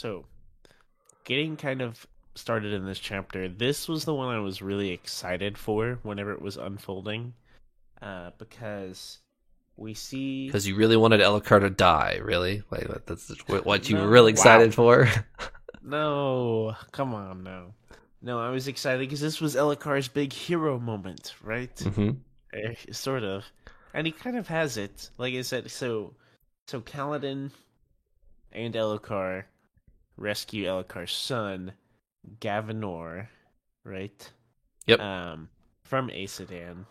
So, 0.00 0.24
getting 1.24 1.56
kind 1.58 1.82
of 1.82 2.06
started 2.34 2.72
in 2.72 2.86
this 2.86 2.98
chapter, 2.98 3.48
this 3.48 3.86
was 3.86 4.04
the 4.06 4.14
one 4.14 4.34
I 4.34 4.40
was 4.40 4.62
really 4.62 4.90
excited 4.92 5.58
for 5.58 5.98
whenever 6.02 6.32
it 6.32 6.40
was 6.40 6.56
unfolding, 6.56 7.34
uh, 8.00 8.30
because 8.38 9.18
we 9.76 9.94
see 9.94 10.46
because 10.46 10.66
you 10.66 10.74
really 10.76 10.96
wanted 10.96 11.20
Elhokar 11.20 11.60
to 11.60 11.70
die. 11.70 12.18
Really, 12.22 12.62
like 12.70 12.88
that's 13.06 13.30
what 13.64 13.88
you 13.90 13.96
No, 13.96 14.02
were 14.02 14.08
really 14.08 14.32
excited 14.32 14.70
wow. 14.70 14.74
for. 14.74 15.08
no, 15.82 16.74
come 16.92 17.14
on, 17.14 17.42
no, 17.42 17.74
no, 18.22 18.40
I 18.40 18.50
was 18.50 18.68
excited 18.68 19.00
because 19.00 19.20
this 19.20 19.40
was 19.40 19.54
Elhokar's 19.56 20.08
big 20.08 20.32
hero 20.32 20.78
moment, 20.78 21.34
right? 21.42 21.78
hmm 21.82 22.10
Eh, 22.52 22.74
sort 22.92 23.24
of, 23.24 23.44
and 23.94 24.06
he 24.06 24.12
kind 24.12 24.36
of 24.36 24.48
has 24.48 24.76
it. 24.76 25.10
Like 25.18 25.34
I 25.34 25.42
said, 25.42 25.70
so 25.70 26.14
so 26.66 26.80
Kaladin 26.80 27.50
and 28.52 28.74
Elhokar 28.74 29.44
rescue 30.20 30.66
Elhokar's 30.66 31.12
son, 31.12 31.72
Gavinor, 32.40 33.28
right? 33.82 34.32
Yep. 34.86 35.00
Um, 35.00 35.48
from 35.82 36.08
Aesudan, 36.10 36.84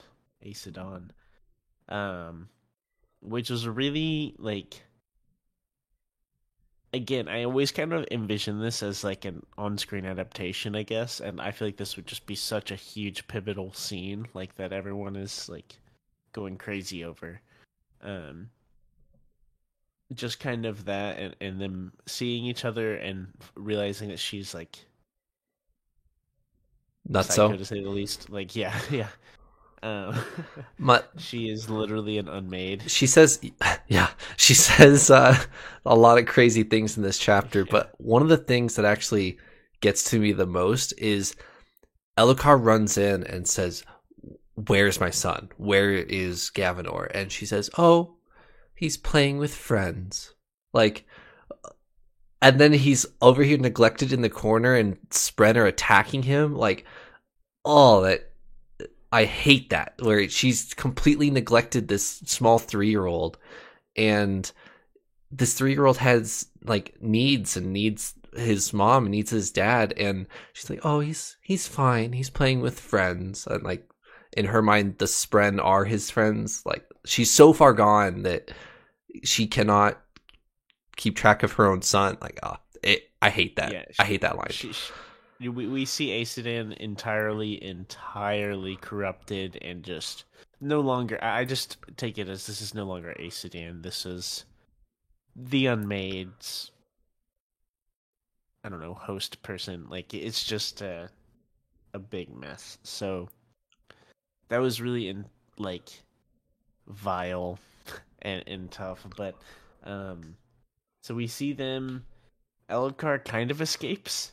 Aesudan, 0.46 1.12
um, 1.88 2.50
which 3.22 3.50
was 3.50 3.68
really 3.68 4.36
like. 4.38 4.84
Again, 6.92 7.28
I 7.28 7.44
always 7.44 7.72
kind 7.72 7.94
of 7.94 8.08
envision 8.10 8.60
this 8.60 8.82
as 8.82 9.04
like 9.04 9.24
an 9.24 9.46
on-screen 9.60 10.08
adaptation, 10.08 10.76
I 10.76 10.82
guess, 10.82 11.20
and 11.20 11.40
I 11.40 11.52
feel 11.52 11.68
like 11.68 11.78
this 11.78 11.96
would 11.96 12.08
just 12.08 12.26
be 12.26 12.34
such 12.34 12.72
a 12.72 12.76
huge 12.76 13.28
pivotal 13.28 13.72
scene, 13.74 14.26
like 14.34 14.56
that 14.56 14.74
everyone 14.74 15.16
is 15.16 15.48
like 15.48 15.76
going 16.34 16.58
crazy 16.58 17.06
over. 17.06 17.42
Um, 18.02 18.50
just 20.14 20.40
kind 20.40 20.66
of 20.66 20.86
that, 20.86 21.20
and 21.20 21.36
and 21.42 21.62
them 21.62 21.94
seeing 22.08 22.46
each 22.46 22.66
other 22.66 22.96
and 22.96 23.28
realizing 23.56 24.10
that 24.10 24.20
she's 24.20 24.54
like 24.54 24.78
Not 27.08 27.26
so. 27.26 27.56
to 27.56 27.66
say 27.66 27.82
the 27.84 27.90
least. 27.90 28.30
Like, 28.30 28.56
yeah, 28.56 28.80
yeah. 28.92 29.08
Um, 29.82 30.16
My, 30.78 31.04
she 31.18 31.50
is 31.50 31.70
literally 31.70 32.18
an 32.18 32.28
unmade. 32.28 32.90
she 32.90 33.08
says, 33.08 33.40
yeah, 33.88 34.10
she 34.38 34.54
says 34.54 35.10
uh, 35.10 35.38
a 35.86 35.96
lot 35.96 36.18
of 36.18 36.26
crazy 36.26 36.64
things 36.64 36.98
in 36.98 37.04
this 37.04 37.18
chapter. 37.18 37.66
But 37.66 37.94
one 37.98 38.22
of 38.22 38.30
the 38.30 38.38
things 38.38 38.76
that 38.76 38.86
actually 38.86 39.38
gets 39.82 40.04
to 40.12 40.20
me 40.20 40.34
the 40.34 40.46
most 40.46 40.94
is 40.98 41.36
Elhokar 42.18 42.64
runs 42.64 42.98
in 42.98 43.24
and 43.24 43.48
says, 43.48 43.84
"Where's 44.56 45.00
my 45.00 45.10
son? 45.10 45.50
Where 45.58 45.92
is 45.94 46.52
Gavinor?" 46.54 47.10
And 47.14 47.32
she 47.32 47.46
says, 47.46 47.70
"Oh, 47.78 48.18
he's 48.80 48.98
playing 48.98 49.38
with 49.38 49.54
friends." 49.54 50.34
Like, 50.74 51.06
and 52.42 52.60
then 52.60 52.74
he's 52.74 53.06
over 53.22 53.44
here 53.44 53.58
neglected 53.58 54.14
in 54.14 54.22
the 54.22 54.30
corner, 54.30 54.76
and 54.76 54.98
Spren 55.10 55.56
are 55.58 55.66
attacking 55.66 56.24
him. 56.24 56.56
Like, 56.56 56.86
oh, 57.66 58.02
that 58.02 58.32
I 59.12 59.26
hate 59.26 59.70
that 59.72 59.96
where 60.00 60.30
she's 60.30 60.74
completely 60.74 61.30
neglected 61.32 61.88
this 61.88 62.22
small 62.26 62.60
three 62.60 62.90
year 62.90 63.06
old, 63.06 63.38
and 63.96 64.52
this 65.32 65.54
three 65.54 65.74
year 65.74 65.86
old 65.86 65.98
has 65.98 66.48
like 66.64 67.02
needs 67.02 67.58
and 67.58 67.74
needs 67.74 68.14
his 68.36 68.74
mom 68.74 69.06
and 69.06 69.12
needs 69.12 69.32
his 69.32 69.52
dad, 69.52 69.94
and 69.98 70.28
she's 70.54 70.70
like, 70.70 70.82
oh, 70.84 71.00
he's 71.00 71.38
he's 71.42 71.68
fine, 71.68 72.14
he's 72.14 72.30
playing 72.30 72.62
with 72.62 72.80
friends, 72.80 73.48
and 73.48 73.64
like 73.64 73.90
in 74.38 74.46
her 74.46 74.62
mind, 74.62 74.98
the 75.00 75.06
Spren 75.06 75.64
are 75.64 75.86
his 75.86 76.12
friends. 76.12 76.64
Like 76.66 76.86
she's 77.06 77.32
so 77.32 77.54
far 77.54 77.74
gone 77.74 78.24
that 78.24 78.52
she 79.24 79.48
cannot 79.48 80.00
keep 80.96 81.16
track 81.16 81.44
of 81.44 81.54
her 81.54 81.68
own 81.68 81.82
son. 81.82 82.18
Like, 82.22 82.40
ah, 82.44 82.60
I 83.22 83.30
hate 83.30 83.56
that. 83.58 83.72
Yeah, 83.72 83.86
I 83.98 84.06
hate 84.06 84.22
that 84.22 84.38
line. 84.38 84.48
She, 84.50 84.72
she, 84.74 85.50
we 85.50 85.68
we 85.68 85.86
see 85.86 86.10
Aesudan 86.10 86.74
entirely, 86.78 87.62
entirely 87.64 88.76
corrupted 88.78 89.58
and 89.62 89.84
just 89.84 90.26
no 90.62 90.82
longer. 90.82 91.20
I 91.22 91.46
just 91.46 91.78
take 91.98 92.18
it 92.18 92.30
as 92.30 92.48
this 92.48 92.62
is 92.62 92.74
no 92.74 92.86
longer 92.86 93.16
Aesudan. 93.20 93.82
This 93.84 94.06
is 94.06 94.46
the 95.36 95.66
Unmade's. 95.66 96.72
I 98.64 98.70
don't 98.70 98.82
know, 98.82 98.94
host 98.94 99.42
person. 99.42 99.88
Like 99.90 100.14
it's 100.14 100.44
just 100.44 100.82
a 100.82 101.10
a 101.94 102.00
big 102.00 102.36
mess. 102.36 102.78
So 102.84 103.30
that 104.50 104.60
was 104.60 104.82
really 104.82 105.08
in 105.08 105.26
like 105.58 105.90
vile 106.88 107.60
and 108.22 108.44
and 108.48 108.72
tough. 108.72 109.06
But 109.16 109.36
um, 109.84 110.36
so 111.02 111.16
we 111.16 111.28
see 111.28 111.54
them. 111.54 112.06
Elhokar 112.70 113.26
kind 113.26 113.50
of 113.50 113.62
escapes 113.62 114.32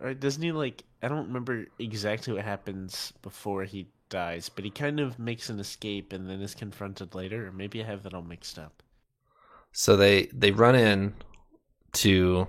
or 0.00 0.14
doesn't 0.14 0.42
he 0.42 0.52
like 0.52 0.84
I 1.02 1.08
don't 1.08 1.26
remember 1.26 1.66
exactly 1.78 2.32
what 2.32 2.44
happens 2.44 3.12
before 3.22 3.64
he 3.64 3.88
dies, 4.08 4.48
but 4.48 4.64
he 4.64 4.70
kind 4.70 5.00
of 5.00 5.18
makes 5.18 5.50
an 5.50 5.60
escape 5.60 6.12
and 6.12 6.28
then 6.28 6.40
is 6.40 6.54
confronted 6.54 7.14
later, 7.14 7.48
or 7.48 7.52
maybe 7.52 7.82
I 7.82 7.86
have 7.86 8.02
that 8.04 8.14
all 8.14 8.22
mixed 8.22 8.58
up. 8.58 8.82
So 9.72 9.96
they 9.96 10.26
they 10.32 10.50
run 10.50 10.74
in 10.74 11.14
to 11.94 12.46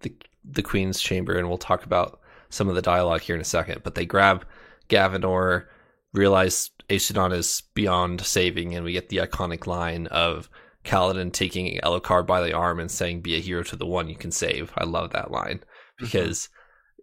the 0.00 0.12
the 0.44 0.62
queen's 0.62 1.00
chamber, 1.00 1.36
and 1.36 1.48
we'll 1.48 1.58
talk 1.58 1.84
about 1.84 2.20
some 2.50 2.68
of 2.68 2.74
the 2.74 2.82
dialogue 2.82 3.20
here 3.20 3.34
in 3.34 3.40
a 3.40 3.44
second. 3.44 3.82
But 3.82 3.94
they 3.94 4.06
grab 4.06 4.46
Gavinor, 4.88 5.66
realize 6.12 6.70
Aesudan 6.88 7.32
is 7.32 7.62
beyond 7.74 8.20
saving, 8.20 8.74
and 8.74 8.84
we 8.84 8.92
get 8.92 9.08
the 9.08 9.18
iconic 9.18 9.66
line 9.66 10.06
of 10.08 10.48
Kaladin 10.84 11.32
taking 11.32 11.78
Elhokar 11.80 12.26
by 12.26 12.40
the 12.40 12.52
arm 12.52 12.80
and 12.80 12.90
saying, 12.90 13.20
"Be 13.20 13.36
a 13.36 13.40
hero 13.40 13.62
to 13.64 13.76
the 13.76 13.86
one 13.86 14.08
you 14.08 14.16
can 14.16 14.30
save." 14.30 14.72
I 14.76 14.84
love 14.84 15.10
that 15.10 15.30
line 15.30 15.62
because 15.98 16.48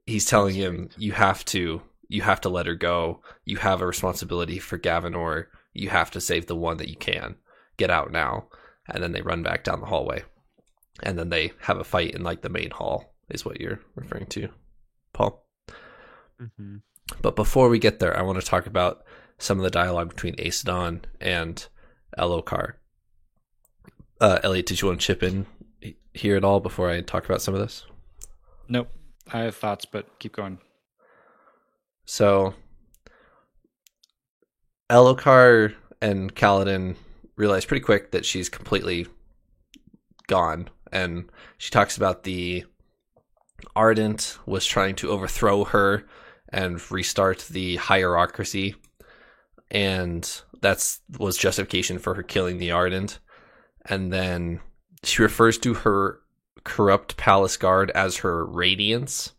he's 0.05 0.25
telling 0.25 0.55
him, 0.55 0.89
"You 0.97 1.13
have 1.13 1.45
to." 1.45 1.81
You 2.07 2.21
have 2.21 2.39
to 2.41 2.49
let 2.49 2.67
her 2.67 2.75
go. 2.75 3.23
You 3.45 3.57
have 3.57 3.81
a 3.81 3.88
responsibility 3.88 4.59
for 4.59 4.77
Gavinor. 4.77 5.47
You 5.73 5.89
have 5.89 6.11
to 6.11 6.22
save 6.22 6.45
the 6.45 6.55
one 6.55 6.77
that 6.77 6.87
you 6.87 6.95
can. 6.95 7.37
Get 7.77 7.89
out 7.89 8.11
now 8.11 8.47
and 8.87 9.01
then 9.01 9.11
they 9.11 9.22
run 9.22 9.43
back 9.43 9.63
down 9.63 9.79
the 9.79 9.87
hallway 9.87 10.23
and 11.03 11.17
then 11.17 11.29
they 11.29 11.51
have 11.61 11.77
a 11.77 11.83
fight 11.83 12.13
in 12.13 12.23
like 12.23 12.41
the 12.41 12.49
main 12.49 12.72
hall 12.72 13.16
is 13.29 13.45
what 13.45 13.59
you're 13.59 13.79
referring 13.95 14.27
to 14.27 14.49
paul 15.13 15.41
Mm-hmm. 16.41 16.75
But 17.21 17.35
before 17.35 17.69
we 17.69 17.79
get 17.79 17.99
there 17.99 18.17
i 18.17 18.21
want 18.21 18.39
to 18.39 18.45
talk 18.45 18.66
about 18.66 19.03
some 19.38 19.57
of 19.57 19.63
the 19.63 19.69
dialogue 19.69 20.09
between 20.09 20.35
Aesudan 20.35 21.03
and 21.19 21.67
Elhokar 22.17 22.73
uh, 24.21 24.39
elliot 24.43 24.66
did 24.66 24.81
you 24.81 24.88
want 24.88 25.01
to 25.01 25.05
chip 25.05 25.21
in 25.21 25.45
here 26.13 26.35
at 26.35 26.43
all 26.45 26.59
before 26.59 26.89
i 26.89 27.01
talk 27.01 27.25
about 27.25 27.41
some 27.41 27.53
of 27.53 27.59
this 27.59 27.85
Nope. 28.67 28.89
I 29.31 29.39
have 29.39 29.55
thoughts, 29.55 29.85
but 29.85 30.19
keep 30.19 30.35
going. 30.35 30.59
So 32.05 32.53
Elhokar 34.89 35.75
and 36.01 36.33
Kaladin 36.35 36.95
realize 37.35 37.66
pretty 37.66 37.83
quick 37.83 38.11
that 38.11 38.25
she's 38.25 38.49
completely 38.49 39.07
gone. 40.27 40.69
And 40.91 41.29
she 41.57 41.72
talks 41.72 41.97
about 41.97 42.23
the 42.23 42.66
Ardent 43.75 44.37
was 44.45 44.66
trying 44.66 44.95
to 44.95 45.09
overthrow 45.09 45.66
her 45.66 46.05
and 46.55 46.79
restart 46.91 47.39
the 47.51 47.75
hierarchy. 47.75 48.75
And 49.69 50.41
that's 50.61 51.01
was 51.19 51.38
justification 51.38 51.99
for 51.99 52.16
her 52.16 52.23
killing 52.23 52.57
the 52.57 52.71
Ardent. 52.71 53.19
And 53.85 54.11
then 54.11 54.61
she 55.03 55.21
refers 55.21 55.57
to 55.59 55.73
her 55.75 56.19
corrupt 56.63 57.17
palace 57.17 57.57
guard 57.57 57.91
as 57.91 58.17
her 58.17 58.43
radiance 58.46 59.34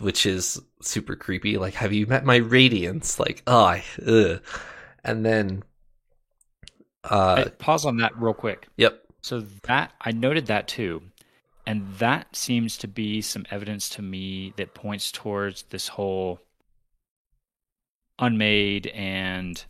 which 0.00 0.26
is 0.26 0.60
super 0.82 1.16
creepy. 1.16 1.56
Like, 1.58 1.74
have 1.74 1.92
you 1.92 2.06
met 2.06 2.24
my 2.24 2.36
radiance? 2.36 3.18
Like, 3.18 3.42
oh, 3.46 3.78
ugh. 4.06 4.42
and 5.04 5.24
then, 5.24 5.62
uh, 7.04 7.44
Hey, 7.44 7.50
pause 7.58 7.86
on 7.86 7.98
that 7.98 8.16
real 8.20 8.34
quick. 8.34 8.68
yep, 8.76 9.02
So 9.22 9.40
that 9.62 9.92
I 10.00 10.12
noted 10.12 10.46
that 10.46 10.68
too. 10.68 11.02
And 11.66 11.94
that 11.94 12.36
seems 12.36 12.76
to 12.78 12.88
be 12.88 13.20
some 13.20 13.44
evidence 13.50 13.88
to 13.90 14.02
me 14.02 14.52
that 14.56 14.74
points 14.74 15.10
towards 15.10 15.62
this 15.64 15.88
whole 15.88 16.40
unmade 18.18 18.86
and 18.88 19.64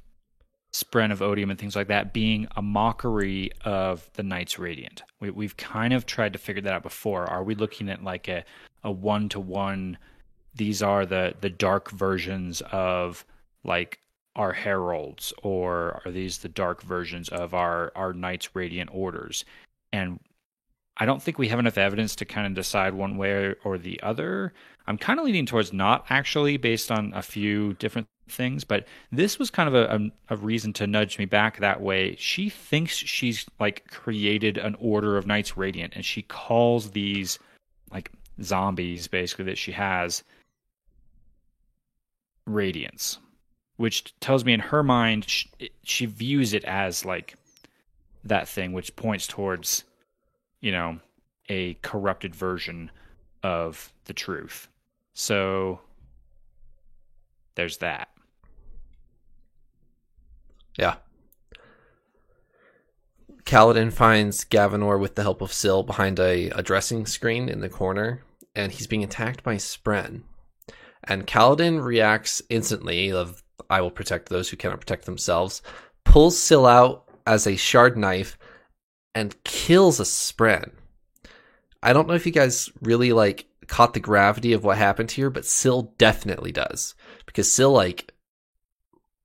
spren 0.72 1.10
of 1.10 1.22
odium 1.22 1.50
and 1.50 1.58
things 1.58 1.74
like 1.74 1.88
that 1.88 2.12
being 2.12 2.46
a 2.54 2.60
mockery 2.60 3.50
of 3.64 4.10
the 4.12 4.22
knights 4.22 4.58
radiant. 4.58 5.02
We, 5.20 5.30
we've 5.30 5.56
kind 5.56 5.94
of 5.94 6.04
tried 6.04 6.34
to 6.34 6.38
figure 6.38 6.60
that 6.62 6.74
out 6.74 6.82
before. 6.82 7.24
Are 7.24 7.42
we 7.42 7.54
looking 7.54 7.88
at 7.88 8.04
like 8.04 8.28
a, 8.28 8.44
a 8.84 8.90
one-to-one 8.90 9.96
these 10.56 10.82
are 10.82 11.04
the 11.06 11.34
the 11.40 11.50
dark 11.50 11.90
versions 11.90 12.62
of 12.72 13.24
like 13.62 14.00
our 14.34 14.52
heralds 14.52 15.32
or 15.42 16.02
are 16.04 16.10
these 16.10 16.38
the 16.38 16.48
dark 16.48 16.82
versions 16.82 17.28
of 17.28 17.54
our 17.54 17.92
our 17.94 18.12
knights 18.12 18.54
radiant 18.54 18.90
orders? 18.92 19.44
And 19.92 20.18
i 20.96 21.06
don't 21.06 21.22
think 21.22 21.38
we 21.38 21.48
have 21.48 21.58
enough 21.58 21.78
evidence 21.78 22.16
to 22.16 22.24
kind 22.24 22.46
of 22.46 22.54
decide 22.54 22.94
one 22.94 23.16
way 23.16 23.54
or 23.64 23.78
the 23.78 24.00
other. 24.02 24.52
I'm 24.88 24.98
kind 24.98 25.18
of 25.18 25.26
leaning 25.26 25.46
towards 25.46 25.72
not 25.72 26.06
actually 26.10 26.58
based 26.58 26.92
on 26.92 27.12
a 27.14 27.22
few 27.22 27.74
different 27.74 28.06
things 28.28 28.64
but 28.64 28.86
this 29.12 29.38
was 29.38 29.50
kind 29.50 29.68
of 29.68 29.74
a, 29.74 30.10
a, 30.30 30.34
a 30.34 30.36
reason 30.36 30.72
to 30.74 30.86
nudge 30.86 31.18
me 31.18 31.24
back 31.24 31.58
that 31.58 31.80
way. 31.80 32.16
She 32.18 32.48
thinks 32.48 32.94
she's 32.96 33.46
like 33.58 33.90
created 33.90 34.58
an 34.58 34.76
order 34.78 35.16
of 35.16 35.26
knights 35.26 35.56
radiant 35.56 35.94
and 35.96 36.04
she 36.04 36.22
calls 36.22 36.90
these 36.90 37.38
like 37.92 38.10
zombies 38.42 39.08
basically 39.08 39.46
that 39.46 39.58
she 39.58 39.72
has 39.72 40.22
radiance, 42.46 43.18
which 43.76 44.18
tells 44.20 44.44
me 44.44 44.52
in 44.52 44.60
her 44.60 44.82
mind 44.82 45.28
she, 45.28 45.50
she 45.82 46.06
views 46.06 46.54
it 46.54 46.64
as 46.64 47.04
like 47.04 47.34
that 48.24 48.48
thing, 48.48 48.72
which 48.72 48.94
points 48.96 49.26
towards, 49.26 49.84
you 50.60 50.72
know, 50.72 50.98
a 51.48 51.74
corrupted 51.82 52.34
version 52.34 52.90
of 53.42 53.92
the 54.06 54.14
truth. 54.14 54.68
So 55.14 55.80
there's 57.54 57.78
that. 57.78 58.08
Yeah. 60.78 60.96
Kaladin 63.44 63.92
finds 63.92 64.44
Gavinor 64.44 64.98
with 64.98 65.14
the 65.14 65.22
help 65.22 65.40
of 65.40 65.52
Syl 65.52 65.84
behind 65.84 66.18
a, 66.18 66.50
a 66.50 66.62
dressing 66.62 67.06
screen 67.06 67.48
in 67.48 67.60
the 67.60 67.68
corner, 67.68 68.22
and 68.56 68.72
he's 68.72 68.88
being 68.88 69.04
attacked 69.04 69.44
by 69.44 69.54
Spren. 69.54 70.22
And 71.04 71.26
Kaladin 71.26 71.82
reacts 71.82 72.42
instantly 72.48 73.12
of 73.12 73.44
I 73.70 73.80
will 73.80 73.90
protect 73.90 74.28
those 74.28 74.48
who 74.48 74.56
cannot 74.56 74.80
protect 74.80 75.06
themselves, 75.06 75.62
pulls 76.04 76.38
Syl 76.38 76.66
out 76.66 77.08
as 77.26 77.46
a 77.46 77.56
shard 77.56 77.96
knife, 77.96 78.36
and 79.16 79.42
kills 79.44 79.98
a 79.98 80.02
Spren. 80.02 80.72
I 81.82 81.94
don't 81.94 82.06
know 82.06 82.12
if 82.12 82.26
you 82.26 82.32
guys 82.32 82.68
really 82.82 83.14
like 83.14 83.46
caught 83.66 83.94
the 83.94 84.00
gravity 84.00 84.52
of 84.52 84.62
what 84.62 84.76
happened 84.76 85.10
here, 85.10 85.30
but 85.30 85.46
Syl 85.46 85.94
definitely 85.96 86.52
does. 86.52 86.94
Because 87.24 87.50
Syl 87.50 87.72
like 87.72 88.12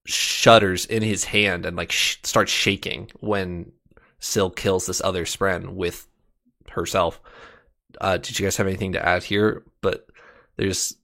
shudders 0.06 0.86
in 0.86 1.04
his 1.04 1.26
hand 1.26 1.66
and 1.66 1.76
like 1.76 1.92
sh- 1.92 2.20
starts 2.24 2.54
shaking 2.54 3.12
when 3.20 3.74
Syl 4.20 4.50
kills 4.50 4.86
this 4.86 5.02
other 5.04 5.26
Spren 5.26 5.74
with 5.74 6.08
herself. 6.70 7.20
Uh, 8.00 8.16
did 8.16 8.40
you 8.40 8.46
guys 8.46 8.56
have 8.56 8.68
anything 8.68 8.94
to 8.94 9.06
add 9.06 9.24
here? 9.26 9.66
But 9.82 10.08
there's 10.56 10.96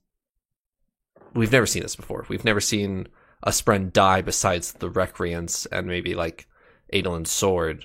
we've 1.34 1.52
never 1.52 1.66
seen 1.66 1.82
this 1.82 1.94
before. 1.94 2.24
We've 2.30 2.44
never 2.44 2.62
seen 2.62 3.06
a 3.42 3.50
Spren 3.50 3.92
die 3.92 4.22
besides 4.22 4.72
the 4.72 4.88
Recreants 4.88 5.66
and 5.70 5.86
maybe 5.86 6.14
like 6.14 6.48
Adolin's 6.90 7.30
sword 7.30 7.84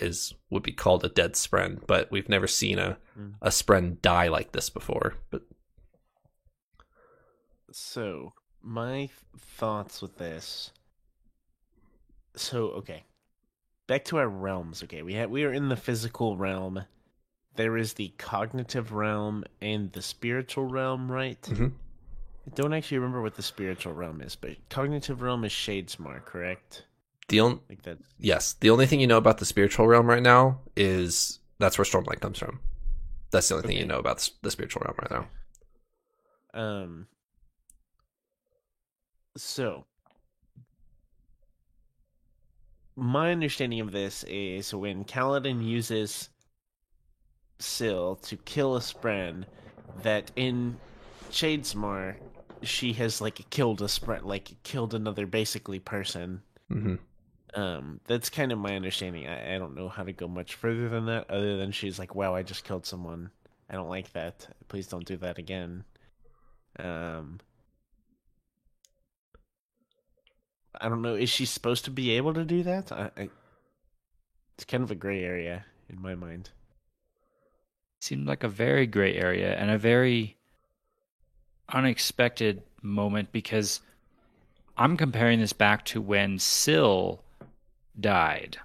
is 0.00 0.34
would 0.50 0.62
be 0.62 0.72
called 0.72 1.04
a 1.04 1.08
dead 1.08 1.34
Spren, 1.34 1.80
but 1.86 2.10
we've 2.10 2.28
never 2.28 2.46
seen 2.46 2.78
a 2.78 2.98
Mm. 3.18 3.34
a 3.42 3.48
Spren 3.48 4.00
die 4.00 4.28
like 4.28 4.52
this 4.52 4.70
before. 4.70 5.14
But 5.30 5.42
So, 7.70 8.34
my 8.60 9.06
th- 9.06 9.10
thoughts 9.38 10.02
with 10.02 10.18
this. 10.18 10.72
So, 12.36 12.68
okay. 12.70 13.04
Back 13.86 14.04
to 14.06 14.18
our 14.18 14.28
realms. 14.28 14.82
Okay, 14.82 15.02
we 15.02 15.14
had 15.14 15.30
we 15.30 15.44
are 15.44 15.52
in 15.52 15.68
the 15.68 15.76
physical 15.76 16.36
realm. 16.36 16.84
There 17.56 17.76
is 17.76 17.94
the 17.94 18.08
cognitive 18.16 18.92
realm 18.92 19.44
and 19.60 19.92
the 19.92 20.00
spiritual 20.02 20.64
realm, 20.64 21.10
right? 21.12 21.40
Mhm. 21.42 21.72
I 22.46 22.50
don't 22.54 22.72
actually 22.72 22.98
remember 22.98 23.20
what 23.22 23.34
the 23.34 23.42
spiritual 23.42 23.92
realm 23.92 24.20
is, 24.22 24.34
but 24.36 24.56
cognitive 24.70 25.20
realm 25.22 25.44
is 25.44 25.52
Shadesmar, 25.52 26.24
correct? 26.24 26.86
The 27.32 27.40
only 27.40 27.60
Like 27.68 27.82
that. 27.82 27.98
yes, 28.18 28.52
the 28.60 28.70
only 28.70 28.86
thing 28.86 29.00
you 29.00 29.06
know 29.06 29.16
about 29.16 29.38
the 29.38 29.44
spiritual 29.44 29.86
realm 29.86 30.06
right 30.06 30.22
now 30.22 30.60
is 30.76 31.40
that's 31.58 31.78
where 31.78 31.84
Stormlight 31.84 32.20
comes 32.20 32.38
from. 32.38 32.60
That's 33.30 33.48
the 33.48 33.56
only 33.56 33.66
thing 33.66 33.76
you 33.78 33.86
know 33.86 33.98
about 33.98 34.28
the 34.42 34.50
spiritual 34.50 34.82
realm 34.84 34.96
right 35.00 35.10
now. 35.10 35.26
Um. 36.54 37.06
So, 39.36 39.86
my 42.96 43.32
understanding 43.32 43.80
of 43.80 43.92
this 43.92 44.24
is 44.24 44.74
when 44.74 45.04
Kaladin 45.04 45.64
uses 45.64 46.28
Syl 47.58 48.16
to 48.16 48.36
kill 48.36 48.76
a 48.76 48.80
Spren, 48.80 49.46
that 50.02 50.30
in 50.36 50.76
Shadesmar, 51.30 52.16
she 52.62 52.92
has 52.92 53.20
like 53.22 53.48
killed 53.48 53.80
a 53.80 53.86
Spren, 53.86 54.24
like 54.24 54.62
killed 54.64 54.92
another 54.92 55.26
basically 55.26 55.78
person. 55.78 56.42
hmm 56.68 56.96
Um, 57.54 58.00
that's 58.06 58.30
kind 58.30 58.52
of 58.52 58.58
my 58.58 58.76
understanding. 58.76 59.26
I, 59.26 59.54
I 59.54 59.58
don't 59.58 59.74
know 59.74 59.88
how 59.88 60.04
to 60.04 60.12
go 60.12 60.26
much 60.26 60.54
further 60.54 60.88
than 60.88 61.06
that, 61.06 61.30
other 61.30 61.56
than 61.56 61.70
she's 61.72 61.98
like, 61.98 62.14
"Wow, 62.14 62.34
I 62.34 62.42
just 62.42 62.64
killed 62.64 62.86
someone. 62.86 63.30
I 63.68 63.74
don't 63.74 63.88
like 63.88 64.12
that. 64.12 64.48
Please 64.68 64.86
don't 64.86 65.04
do 65.04 65.16
that 65.18 65.38
again." 65.38 65.84
Um, 66.78 67.40
I 70.80 70.88
don't 70.88 71.02
know. 71.02 71.14
Is 71.14 71.28
she 71.28 71.44
supposed 71.44 71.84
to 71.84 71.90
be 71.90 72.12
able 72.12 72.34
to 72.34 72.44
do 72.44 72.62
that? 72.62 72.90
I, 72.90 73.10
I 73.16 73.28
it's 74.54 74.64
kind 74.64 74.82
of 74.82 74.90
a 74.90 74.94
gray 74.94 75.22
area 75.22 75.64
in 75.88 76.00
my 76.00 76.14
mind. 76.14 76.50
seemed 78.00 78.26
like 78.26 78.44
a 78.44 78.48
very 78.48 78.86
gray 78.86 79.14
area 79.16 79.54
and 79.56 79.70
a 79.70 79.78
very 79.78 80.36
unexpected 81.68 82.62
moment 82.82 83.32
because 83.32 83.80
I'm 84.76 84.96
comparing 84.96 85.40
this 85.40 85.52
back 85.52 85.84
to 85.86 86.00
when 86.00 86.38
Syl 86.38 87.22
died. 88.00 88.58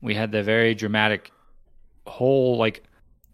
We 0.00 0.14
had 0.14 0.32
the 0.32 0.42
very 0.42 0.74
dramatic 0.74 1.30
whole 2.06 2.56
like 2.56 2.82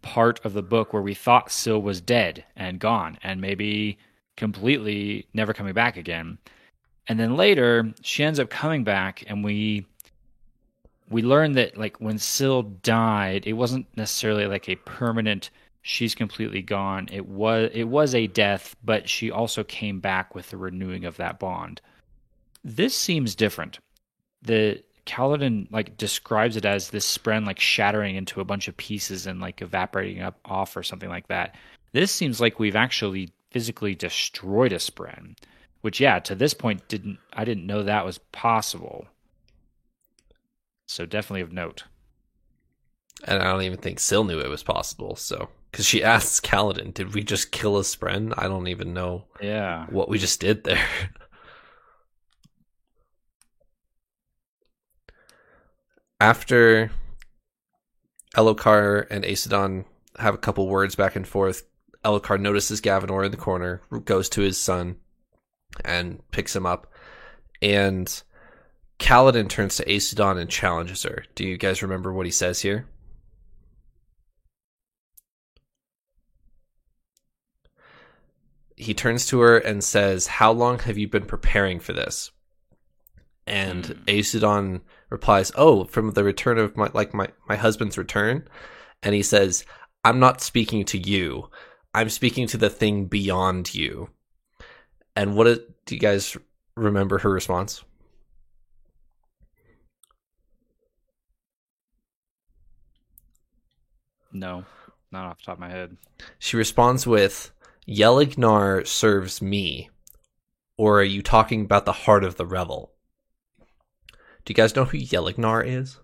part 0.03 0.45
of 0.45 0.53
the 0.53 0.63
book 0.63 0.93
where 0.93 1.03
we 1.03 1.15
thought 1.15 1.51
Syl 1.51 1.81
was 1.81 2.01
dead 2.01 2.45
and 2.57 2.79
gone 2.79 3.19
and 3.23 3.41
maybe 3.41 3.99
completely 4.37 5.27
never 5.35 5.53
coming 5.53 5.75
back 5.75 5.97
again. 5.97 6.39
And 7.09 7.19
then 7.19 7.37
later 7.37 7.93
she 8.03 8.25
ends 8.25 8.39
up 8.39 8.51
coming 8.51 8.85
back 8.85 9.25
and 9.27 9.43
we 9.43 9.87
we 11.11 11.23
learned 11.23 11.57
that 11.57 11.77
like 11.79 12.01
when 12.01 12.19
Syl 12.19 12.63
died, 12.63 13.47
it 13.47 13.55
wasn't 13.55 13.87
necessarily 13.97 14.47
like 14.47 14.69
a 14.69 14.77
permanent 14.77 15.51
she's 15.83 16.15
completely 16.15 16.63
gone. 16.63 17.09
It 17.11 17.27
was 17.27 17.71
it 17.73 17.85
was 17.85 18.15
a 18.15 18.27
death, 18.27 18.77
but 18.85 19.09
she 19.09 19.31
also 19.31 19.65
came 19.65 20.01
back 20.01 20.35
with 20.35 20.51
the 20.51 20.57
renewing 20.57 21.05
of 21.05 21.17
that 21.17 21.39
bond. 21.39 21.81
This 22.63 22.95
seems 22.95 23.35
different. 23.35 23.79
The 24.43 24.83
Kaladin 25.09 25.67
like 25.73 25.97
describes 25.97 26.57
it 26.57 26.65
as 26.65 26.91
this 26.91 27.19
spren 27.19 27.47
like 27.47 27.59
shattering 27.59 28.15
into 28.15 28.41
a 28.41 28.45
bunch 28.45 28.69
of 28.69 28.77
pieces 28.77 29.27
and 29.27 29.41
like 29.41 29.63
evaporating 29.63 30.23
up 30.23 30.39
off 30.45 30.77
or 30.77 30.83
something 30.83 31.09
like 31.09 31.27
that. 31.29 31.57
This 31.93 32.13
seems 32.13 32.41
like 32.41 32.59
we've 32.61 32.77
actually 32.77 33.31
physically 33.51 33.95
destroyed 33.95 34.73
a 34.73 34.77
spren, 34.77 35.35
which 35.81 35.99
yeah, 36.01 36.19
to 36.21 36.35
this 36.35 36.53
point 36.55 36.87
didn't 36.89 37.19
I 37.33 37.45
didn't 37.45 37.67
know 37.67 37.83
that 37.83 38.05
was 38.05 38.19
possible. 38.33 39.07
So 40.87 41.07
definitely 41.07 41.43
of 41.43 41.53
note. 41.53 41.85
And 43.25 43.43
I 43.43 43.47
don't 43.51 43.63
even 43.63 43.79
think 43.79 43.99
Syl 43.99 44.25
knew 44.25 44.39
it 44.39 44.49
was 44.49 44.63
possible. 44.63 45.17
So, 45.17 45.49
because 45.71 45.87
she 45.87 46.05
asks 46.15 46.41
Kaladin, 46.41 46.95
"Did 46.95 47.15
we 47.15 47.23
just 47.23 47.51
kill 47.51 47.77
a 47.79 47.83
Spren?" 47.83 48.33
I 48.39 48.47
don't 48.47 48.69
even 48.69 48.95
know 48.95 49.25
Yeah. 49.41 49.87
what 49.91 50.09
we 50.09 50.19
just 50.19 50.41
did 50.41 50.65
there. 50.65 50.87
After 56.21 56.91
Elhokar 58.37 59.07
and 59.11 59.25
Aesudan 59.25 59.85
have 60.19 60.35
a 60.35 60.39
couple 60.39 60.69
words 60.69 60.97
back 60.97 61.15
and 61.15 61.27
forth, 61.27 61.63
Elhokar 62.05 62.41
notices 62.41 62.81
Gavinor 62.81 63.25
in 63.25 63.31
the 63.31 63.37
corner, 63.37 63.83
goes 64.05 64.29
to 64.31 64.41
his 64.41 64.59
son, 64.59 64.97
and 65.85 66.21
picks 66.33 66.57
him 66.57 66.67
up. 66.67 66.93
And 67.63 68.23
Kaladin 68.99 69.49
turns 69.49 69.77
to 69.77 69.85
Aesudan 69.85 70.39
and 70.39 70.51
challenges 70.51 71.05
her. 71.05 71.25
Do 71.37 71.47
you 71.47 71.57
guys 71.57 71.83
remember 71.83 72.13
what 72.13 72.27
he 72.27 72.33
says 72.33 72.61
here? 72.63 72.87
He 78.77 78.95
turns 78.95 79.27
to 79.27 79.41
her 79.41 79.59
and 79.59 79.83
says, 79.83 80.27
How 80.27 80.53
long 80.53 80.81
have 80.81 80.99
you 80.99 81.09
been 81.09 81.27
preparing 81.27 81.79
for 81.79 81.93
this? 81.93 82.33
And. 83.47 83.87
Hmm. 83.87 84.03
Aesudan 84.07 84.81
replies, 85.11 85.53
Oh, 85.57 85.85
from 85.85 86.13
the 86.13 86.25
return 86.25 86.59
of 86.59 86.77
my 86.77 86.91
like 86.93 87.15
my, 87.15 87.29
my 87.49 87.57
husband's 87.57 87.99
return. 87.99 88.49
And 89.03 89.15
he 89.15 89.23
says, 89.23 89.65
I'm 90.05 90.19
not 90.19 90.41
speaking 90.41 90.85
to 90.87 90.99
you. 90.99 91.51
I'm 91.95 92.11
speaking 92.11 92.47
to 92.49 92.57
the 92.57 92.71
thing 92.71 93.07
beyond 93.07 93.75
you. 93.75 94.11
And 95.17 95.35
what 95.35 95.47
is, 95.47 95.61
do 95.87 95.95
you 95.95 96.01
guys 96.01 96.37
remember 96.77 97.19
her 97.19 97.31
response? 97.31 97.83
No, 104.33 104.65
not 105.11 105.27
off 105.27 105.39
the 105.39 105.45
top 105.45 105.55
of 105.55 105.61
my 105.61 105.71
head. 105.71 105.97
She 106.39 106.57
responds 106.57 107.07
with, 107.07 107.51
Yelignar 107.89 108.87
serves 108.87 109.41
me. 109.41 109.91
Or 110.77 111.01
are 111.01 111.05
you 111.05 111.23
talking 111.23 111.63
about 111.63 111.87
the 111.87 111.93
heart 111.93 112.23
of 112.23 112.37
the 112.37 112.47
revel? 112.47 112.93
Do 114.49 114.53
you 114.53 114.55
guys 114.55 114.75
know 114.75 114.87
who 114.87 114.97
Yelignar 114.97 115.63
is? 115.67 115.99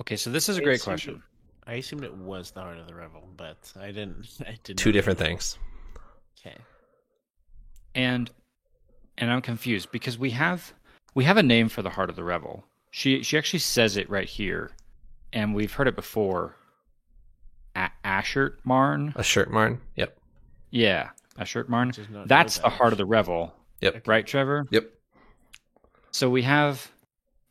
Okay, 0.00 0.14
so 0.14 0.30
this 0.30 0.48
is 0.48 0.56
a 0.56 0.62
great 0.62 0.76
assumed 0.76 0.84
question. 0.84 1.14
it- 1.16 1.22
I 1.68 1.74
assumed 1.74 2.04
it 2.04 2.14
was 2.14 2.52
the 2.52 2.60
heart 2.60 2.78
of 2.78 2.86
the 2.86 2.94
revel, 2.94 3.28
but 3.36 3.72
I 3.76 3.86
didn't. 3.86 4.28
I 4.46 4.56
didn't. 4.62 4.78
Two 4.78 4.90
know. 4.90 4.92
different 4.92 5.18
things. 5.18 5.58
Okay. 6.38 6.56
and 7.96 8.30
and 9.18 9.32
I'm 9.32 9.42
confused 9.42 9.90
because 9.90 10.16
we 10.16 10.30
have 10.30 10.74
we 11.16 11.24
have 11.24 11.36
a 11.36 11.42
name 11.42 11.68
for 11.68 11.82
the 11.82 11.90
heart 11.90 12.08
of 12.08 12.14
the 12.14 12.22
revel. 12.22 12.64
She 12.92 13.24
she 13.24 13.36
actually 13.36 13.58
says 13.58 13.96
it 13.96 14.08
right 14.08 14.28
here 14.28 14.70
and 15.32 15.56
we've 15.56 15.72
heard 15.72 15.88
it 15.88 15.96
before. 15.96 16.54
A- 17.74 17.90
Ashertmarn. 18.04 19.12
A 19.16 19.24
shirt 19.24 19.50
marn. 19.50 19.80
Yep. 19.96 20.16
Yeah, 20.70 21.10
Ashertmarn. 21.36 21.88
Which 21.88 21.98
is 21.98 22.08
not- 22.10 22.28
That's 22.28 22.58
no 22.58 22.62
the 22.62 22.70
heart 22.70 22.92
of 22.92 22.98
the 22.98 23.06
revel. 23.06 23.54
Yep. 23.80 24.06
Right, 24.06 24.26
Trevor? 24.26 24.66
Yep. 24.70 24.90
So 26.10 26.28
we 26.28 26.42
have 26.42 26.90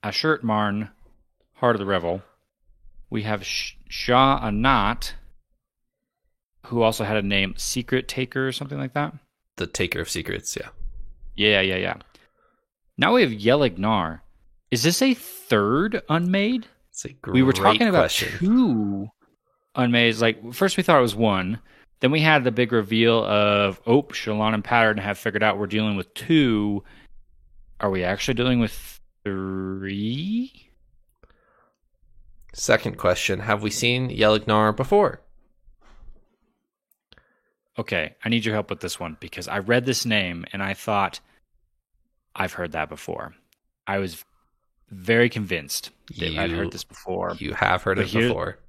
Ashertmarn, 0.04 0.90
heart 1.56 1.76
of 1.76 1.80
the 1.80 1.86
revel. 1.86 2.22
We 3.10 3.24
have 3.24 3.46
Sh- 3.46 3.74
Sja-anat, 3.90 5.14
who 6.68 6.82
also 6.82 7.04
had 7.04 7.18
a 7.18 7.22
name 7.22 7.56
Secret 7.58 8.08
Taker 8.08 8.48
or 8.48 8.52
something 8.52 8.78
like 8.78 8.94
that. 8.94 9.14
The 9.58 9.68
taker 9.68 10.02
of 10.02 10.10
secrets. 10.10 10.56
Yeah. 10.56 10.70
Yeah, 11.36 11.62
yeah, 11.62 11.78
yeah. 11.78 11.96
Now 12.98 13.14
we 13.16 13.22
have 13.22 13.32
Yelignar. 13.32 14.22
Is 14.72 14.84
this 14.84 15.02
a 15.02 15.14
third 15.14 16.02
unmade? 16.10 16.68
It's 16.92 17.06
a 17.06 17.10
great 17.10 17.34
we 17.34 17.44
were 17.44 17.54
talking 17.54 17.88
about 17.88 18.02
question. 18.02 18.38
two 18.38 19.08
unmades. 19.76 20.22
Like 20.22 20.54
first, 20.54 20.78
we 20.78 20.84
thought 20.84 21.00
it 21.00 21.02
was 21.02 21.16
one. 21.16 21.60
Then 22.02 22.12
we 22.12 22.22
had 22.22 22.44
the 22.44 22.52
big 22.52 22.72
reveal 22.72 23.24
of 23.26 23.82
oh, 23.86 24.04
Shallan 24.04 24.54
and 24.54 24.64
Pattern 24.64 24.98
have 24.98 25.18
figured 25.18 25.44
out 25.44 25.58
we're 25.58 25.68
dealing 25.68 25.96
with 25.98 26.14
two. 26.14 26.84
Are 27.82 27.90
we 27.90 28.04
actually 28.04 28.36
dealing 28.36 28.60
with 28.60 29.00
three? 29.24 30.70
Second 32.54 32.98
question: 32.98 33.40
Have 33.42 33.62
we 33.62 33.70
seen 33.70 34.10
Yelignar 34.10 34.76
before? 34.76 35.22
Okay, 37.78 38.16
I 38.24 38.30
need 38.30 38.44
your 38.44 38.56
help 38.56 38.70
with 38.70 38.82
this 38.82 39.00
one 39.00 39.16
because 39.20 39.48
I 39.48 39.60
read 39.60 39.86
this 39.86 40.06
name 40.06 40.46
and 40.52 40.62
I 40.62 40.74
thought 40.74 41.20
I've 42.36 42.54
heard 42.54 42.74
that 42.74 42.90
before. 42.90 43.34
I 43.88 44.00
was 44.00 44.26
very 44.90 45.30
convinced 45.30 45.92
that 46.18 46.38
I'd 46.38 46.52
heard 46.52 46.72
this 46.72 46.84
before. 46.84 47.36
You 47.40 47.54
have 47.54 47.84
heard 47.84 47.96
But 47.98 48.06
it 48.08 48.10
here- 48.10 48.28
before. 48.28 48.60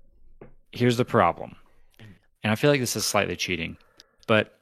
here's 0.73 0.97
the 0.97 1.05
problem. 1.05 1.57
And 2.43 2.51
I 2.51 2.55
feel 2.57 2.71
like 2.71 2.81
this 2.81 2.97
is 2.97 3.05
slightly 3.05 3.37
cheating, 3.37 3.77
but 4.27 4.59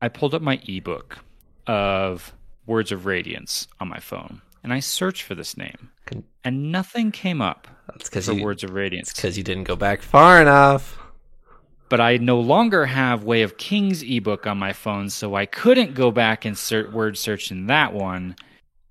I 0.00 0.08
pulled 0.08 0.34
up 0.34 0.42
my 0.42 0.60
ebook 0.66 1.18
of 1.66 2.32
Words 2.66 2.92
of 2.92 3.06
Radiance 3.06 3.68
on 3.80 3.88
my 3.88 3.98
phone 4.00 4.40
and 4.62 4.72
I 4.72 4.80
searched 4.80 5.22
for 5.22 5.34
this 5.34 5.56
name 5.56 5.90
and 6.44 6.72
nothing 6.72 7.10
came 7.12 7.40
up 7.40 7.68
That's 7.88 8.08
because 8.08 8.26
for 8.26 8.32
you. 8.32 8.44
Words 8.44 8.64
of 8.64 8.70
Radiance. 8.70 9.12
because 9.12 9.36
you 9.36 9.44
didn't 9.44 9.64
go 9.64 9.76
back 9.76 10.02
far 10.02 10.40
enough. 10.40 10.98
But 11.88 12.00
I 12.00 12.18
no 12.18 12.38
longer 12.38 12.86
have 12.86 13.24
Way 13.24 13.42
of 13.42 13.56
Kings 13.56 14.02
ebook 14.02 14.46
on 14.46 14.58
my 14.58 14.72
phone, 14.72 15.10
so 15.10 15.34
I 15.34 15.44
couldn't 15.44 15.94
go 15.94 16.12
back 16.12 16.44
and 16.44 16.56
search 16.56 16.92
word 16.92 17.18
search 17.18 17.50
in 17.50 17.66
that 17.66 17.92
one. 17.92 18.36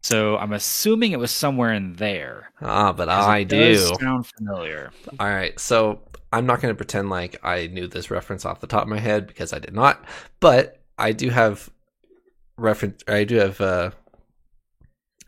So 0.01 0.37
I'm 0.37 0.51
assuming 0.53 1.13
it 1.13 1.19
was 1.19 1.31
somewhere 1.31 1.73
in 1.73 1.93
there. 1.93 2.51
Ah, 2.61 2.91
but 2.91 3.07
I 3.07 3.39
it 3.39 3.47
do. 3.49 3.73
does 3.73 3.99
Sound 3.99 4.27
familiar? 4.27 4.91
All 5.17 5.27
right, 5.29 5.57
so 5.59 5.99
I'm 6.31 6.45
not 6.45 6.61
going 6.61 6.73
to 6.73 6.77
pretend 6.77 7.09
like 7.09 7.39
I 7.43 7.67
knew 7.67 7.87
this 7.87 8.11
reference 8.11 8.45
off 8.45 8.61
the 8.61 8.67
top 8.67 8.83
of 8.83 8.89
my 8.89 8.99
head 8.99 9.27
because 9.27 9.53
I 9.53 9.59
did 9.59 9.73
not, 9.73 10.03
but 10.39 10.81
I 10.97 11.11
do 11.11 11.29
have 11.29 11.69
reference. 12.57 13.03
I 13.07 13.23
do 13.23 13.37
have 13.37 13.59
uh, 13.61 13.91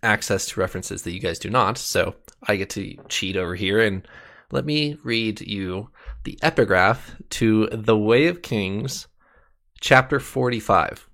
access 0.03 0.47
to 0.47 0.59
references 0.59 1.01
that 1.03 1.13
you 1.13 1.19
guys 1.19 1.39
do 1.39 1.49
not, 1.49 1.77
so 1.77 2.15
I 2.47 2.55
get 2.55 2.69
to 2.71 2.95
cheat 3.07 3.35
over 3.35 3.55
here 3.55 3.79
and 3.79 4.07
let 4.51 4.65
me 4.65 4.97
read 5.03 5.41
you 5.41 5.89
the 6.23 6.37
epigraph 6.41 7.15
to 7.29 7.67
The 7.71 7.97
Way 7.97 8.27
of 8.27 8.41
Kings, 8.41 9.07
chapter 9.79 10.19
45. 10.19 11.07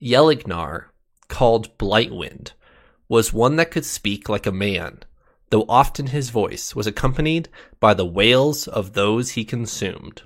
Yelignar, 0.00 0.84
called 1.28 1.76
Blightwind, 1.76 2.52
was 3.08 3.32
one 3.32 3.56
that 3.56 3.72
could 3.72 3.84
speak 3.84 4.28
like 4.28 4.46
a 4.46 4.52
man, 4.52 5.00
though 5.50 5.64
often 5.68 6.08
his 6.08 6.30
voice 6.30 6.74
was 6.74 6.86
accompanied 6.86 7.48
by 7.80 7.94
the 7.94 8.04
wails 8.06 8.68
of 8.68 8.92
those 8.92 9.30
he 9.30 9.44
consumed. 9.44 10.22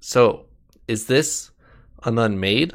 So, 0.00 0.46
is 0.86 1.06
this 1.06 1.50
an 2.04 2.16
unmade? 2.16 2.72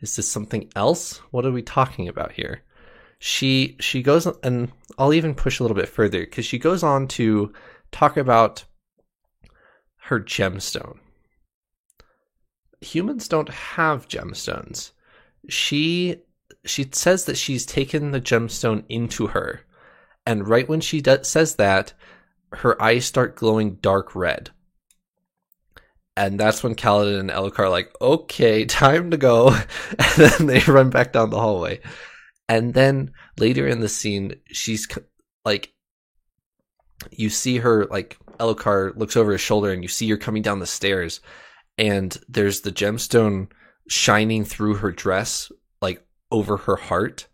Is 0.00 0.16
this 0.16 0.30
something 0.30 0.70
else? 0.76 1.16
What 1.30 1.46
are 1.46 1.50
we 1.50 1.62
talking 1.62 2.08
about 2.08 2.32
here? 2.32 2.62
She 3.18 3.74
she 3.80 4.02
goes 4.02 4.26
and 4.42 4.70
I'll 4.98 5.14
even 5.14 5.34
push 5.34 5.58
a 5.58 5.62
little 5.62 5.74
bit 5.74 5.88
further 5.88 6.20
because 6.20 6.44
she 6.44 6.58
goes 6.58 6.82
on 6.82 7.08
to 7.08 7.54
talk 7.90 8.16
about 8.16 8.64
her 10.02 10.20
gemstone. 10.20 10.98
Humans 12.80 13.28
don't 13.28 13.48
have 13.48 14.08
gemstones. 14.08 14.92
She 15.48 16.22
she 16.64 16.88
says 16.92 17.24
that 17.24 17.36
she's 17.36 17.66
taken 17.66 18.10
the 18.10 18.20
gemstone 18.20 18.84
into 18.88 19.28
her, 19.28 19.62
and 20.26 20.46
right 20.46 20.68
when 20.68 20.80
she 20.80 21.00
does, 21.00 21.28
says 21.28 21.56
that, 21.56 21.94
her 22.52 22.80
eyes 22.80 23.04
start 23.04 23.36
glowing 23.36 23.76
dark 23.76 24.14
red. 24.14 24.50
And 26.16 26.38
that's 26.38 26.64
when 26.64 26.74
Kaladin 26.74 27.20
and 27.20 27.30
Elhokar 27.30 27.60
are 27.60 27.68
like, 27.68 27.92
okay, 28.00 28.64
time 28.66 29.10
to 29.12 29.16
go. 29.16 29.48
And 29.98 30.16
then 30.16 30.46
they 30.46 30.60
run 30.60 30.90
back 30.90 31.12
down 31.12 31.30
the 31.30 31.40
hallway. 31.40 31.80
And 32.48 32.74
then 32.74 33.12
later 33.38 33.66
in 33.66 33.80
the 33.80 33.88
scene, 33.88 34.34
she's 34.48 34.88
like, 35.44 35.72
you 37.10 37.30
see 37.30 37.58
her, 37.58 37.86
like, 37.86 38.18
Elhokar 38.40 38.96
looks 38.96 39.16
over 39.16 39.32
his 39.32 39.40
shoulder 39.40 39.70
and 39.70 39.82
you 39.82 39.88
see 39.88 40.08
her 40.10 40.16
coming 40.16 40.42
down 40.42 40.58
the 40.58 40.66
stairs. 40.66 41.20
And 41.78 42.16
there's 42.28 42.62
the 42.62 42.72
gemstone 42.72 43.48
shining 43.88 44.44
through 44.44 44.74
her 44.74 44.92
dress, 44.92 45.50
like, 45.80 46.04
over 46.30 46.56
her 46.56 46.76
heart. 46.76 47.28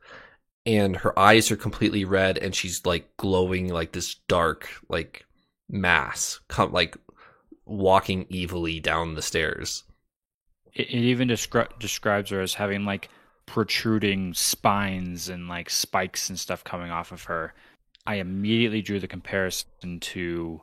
And 0.66 0.96
her 0.96 1.18
eyes 1.18 1.50
are 1.50 1.56
completely 1.56 2.04
red 2.04 2.38
and 2.38 2.54
she's, 2.54 2.84
like, 2.86 3.16
glowing 3.16 3.68
like 3.68 3.92
this 3.92 4.14
dark, 4.28 4.68
like, 4.88 5.26
mass, 5.68 6.40
come, 6.48 6.72
like, 6.72 6.96
walking 7.66 8.26
evilly 8.32 8.80
down 8.80 9.14
the 9.14 9.22
stairs. 9.22 9.84
It, 10.74 10.88
it 10.88 10.94
even 10.94 11.28
descri- 11.28 11.78
describes 11.78 12.30
her 12.30 12.40
as 12.40 12.54
having 12.54 12.84
like 12.84 13.08
protruding 13.46 14.34
spines 14.34 15.28
and 15.28 15.48
like 15.48 15.70
spikes 15.70 16.28
and 16.28 16.38
stuff 16.38 16.64
coming 16.64 16.90
off 16.90 17.12
of 17.12 17.24
her. 17.24 17.54
I 18.06 18.16
immediately 18.16 18.82
drew 18.82 19.00
the 19.00 19.08
comparison 19.08 20.00
to 20.00 20.62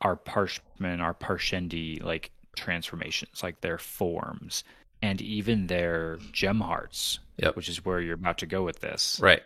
our 0.00 0.16
Parshman, 0.16 1.00
our 1.00 1.14
Parshendi 1.14 2.02
like 2.02 2.30
transformations, 2.54 3.42
like 3.42 3.60
their 3.60 3.78
forms 3.78 4.64
and 5.02 5.20
even 5.20 5.66
their 5.66 6.18
gem 6.32 6.60
hearts, 6.60 7.18
Yep. 7.38 7.56
which 7.56 7.68
is 7.68 7.84
where 7.84 8.00
you're 8.00 8.14
about 8.14 8.38
to 8.38 8.46
go 8.46 8.62
with 8.62 8.80
this. 8.80 9.18
Right. 9.20 9.42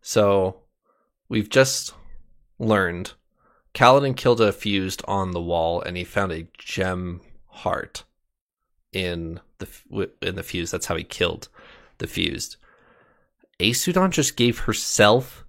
So 0.00 0.60
we've 1.28 1.48
just 1.48 1.94
learned 2.58 3.12
Kaladin 3.74 4.16
killed 4.16 4.40
a 4.40 4.52
fused 4.52 5.02
on 5.08 5.30
the 5.30 5.40
wall 5.40 5.80
and 5.80 5.96
he 5.96 6.04
found 6.04 6.30
a 6.32 6.46
gem 6.58 7.20
heart 7.48 8.04
in 8.92 9.40
the 9.58 10.10
in 10.20 10.34
the 10.36 10.42
fuse. 10.42 10.70
That's 10.70 10.86
how 10.86 10.96
he 10.96 11.04
killed 11.04 11.48
the 11.98 12.06
fused. 12.06 12.56
Aesudan 13.58 14.10
just 14.10 14.36
gave 14.36 14.60
herself 14.60 15.44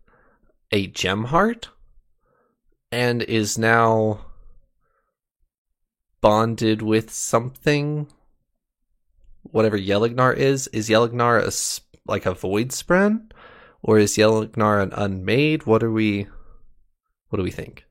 a 0.71 0.87
gem 0.87 1.25
heart 1.25 1.69
and 2.91 3.21
is 3.23 3.57
now 3.57 4.25
bonded 6.23 6.81
with 6.81 7.11
something 7.11 8.07
whatever 9.43 9.77
Yelignar 9.77 10.33
is. 10.35 10.67
Is 10.67 10.89
Yelignar 10.89 11.37
a 11.43 11.51
like 12.09 12.25
a 12.25 12.33
void 12.33 12.69
spren? 12.69 13.29
Or 13.81 13.99
is 13.99 14.15
Yelignar 14.15 14.81
an 14.81 14.93
unmade? 14.93 15.65
What 15.65 15.83
are 15.83 15.91
we 15.91 16.27
what 17.27 17.37
do 17.37 17.43
we 17.43 17.51
think? 17.51 17.85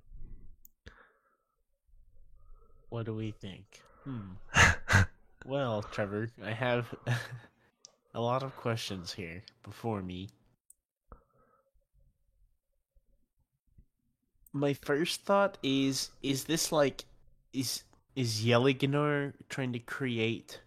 What 2.88 3.06
do 3.06 3.14
we 3.14 3.30
think? 3.30 3.82
Hmm. 4.04 4.32
Well, 5.44 5.82
Trevor, 5.82 6.28
I 6.44 6.52
have 6.52 6.94
a 8.14 8.20
lot 8.20 8.44
of 8.44 8.54
questions 8.56 9.12
here 9.12 9.42
before 9.64 10.00
me. 10.00 10.28
My 14.52 14.72
first 14.72 15.24
thought 15.24 15.58
is 15.64 16.10
is 16.22 16.44
this 16.44 16.70
like 16.70 17.04
is 17.52 17.82
is 18.14 18.44
Yelignar 18.44 19.32
trying 19.48 19.72
to 19.72 19.78
create 19.78 20.60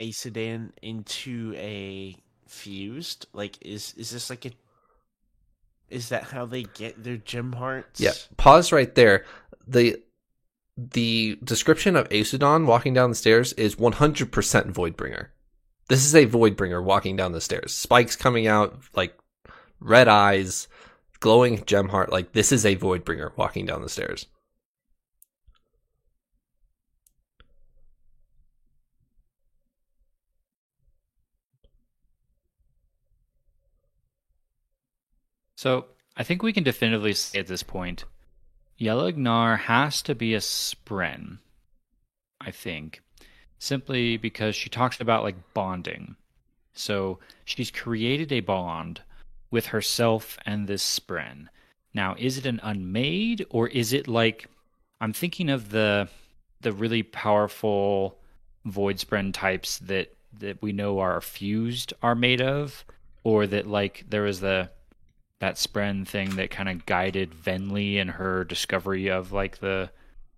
Aesudan 0.00 0.70
into 0.80 1.54
a 1.56 2.16
fused? 2.46 3.26
Like 3.32 3.58
is 3.60 3.94
is 3.96 4.10
this 4.10 4.30
like 4.30 4.44
a 4.44 4.52
is 5.88 6.08
that 6.08 6.24
how 6.24 6.46
they 6.46 6.62
get 6.62 7.02
their 7.02 7.18
gem 7.18 7.52
hearts? 7.52 8.00
Yeah, 8.00 8.12
pause 8.36 8.72
right 8.72 8.94
there. 8.94 9.24
The 9.66 10.02
the 10.76 11.38
description 11.44 11.96
of 11.96 12.08
Aesudan 12.08 12.66
walking 12.66 12.94
down 12.94 13.10
the 13.10 13.16
stairs 13.16 13.52
is 13.54 13.76
100% 13.76 14.30
Voidbringer. 14.72 15.26
This 15.88 16.04
is 16.04 16.14
a 16.14 16.26
Voidbringer 16.26 16.82
walking 16.82 17.14
down 17.14 17.32
the 17.32 17.42
stairs. 17.42 17.74
Spikes 17.74 18.16
coming 18.16 18.46
out, 18.46 18.80
like 18.94 19.14
red 19.80 20.08
eyes, 20.08 20.68
glowing 21.22 21.64
gem 21.64 21.88
heart, 21.88 22.12
like 22.12 22.32
this 22.32 22.50
is 22.52 22.66
a 22.66 22.76
Voidbringer 22.76 23.30
walking 23.36 23.64
down 23.64 23.80
the 23.80 23.88
stairs. 23.88 24.26
So 35.54 35.86
I 36.16 36.24
think 36.24 36.42
we 36.42 36.52
can 36.52 36.64
definitively 36.64 37.12
say 37.12 37.38
at 37.38 37.46
this 37.46 37.62
point, 37.62 38.04
Yelignar 38.80 39.56
has 39.60 40.02
to 40.02 40.14
be 40.16 40.34
a 40.34 40.40
Spren. 40.40 41.38
I 42.40 42.50
think, 42.50 43.00
simply 43.60 44.16
because 44.16 44.56
she 44.56 44.68
talks 44.68 45.00
about 45.00 45.22
like 45.22 45.54
bonding. 45.54 46.16
So 46.72 47.20
she's 47.44 47.70
created 47.70 48.32
a 48.32 48.40
bond 48.40 49.02
with 49.52 49.66
herself 49.66 50.36
and 50.44 50.66
this 50.66 50.82
spren. 50.82 51.46
Now, 51.94 52.16
is 52.18 52.38
it 52.38 52.46
an 52.46 52.58
unmade 52.64 53.46
or 53.50 53.68
is 53.68 53.92
it 53.92 54.08
like 54.08 54.48
I'm 55.00 55.12
thinking 55.12 55.48
of 55.48 55.70
the 55.70 56.08
the 56.60 56.72
really 56.72 57.02
powerful 57.02 58.18
void 58.64 58.96
spren 58.96 59.32
types 59.32 59.78
that 59.78 60.14
that 60.38 60.62
we 60.62 60.72
know 60.72 60.98
are 61.00 61.20
fused 61.20 61.92
are 62.02 62.14
made 62.14 62.40
of, 62.40 62.84
or 63.22 63.46
that 63.46 63.66
like 63.66 64.04
there 64.08 64.22
was 64.22 64.40
the 64.40 64.70
that 65.40 65.56
spren 65.56 66.06
thing 66.06 66.36
that 66.36 66.50
kind 66.50 66.68
of 66.68 66.86
guided 66.86 67.32
Venli 67.32 68.00
and 68.00 68.12
her 68.12 68.44
discovery 68.44 69.10
of 69.10 69.32
like 69.32 69.58
the 69.58 69.90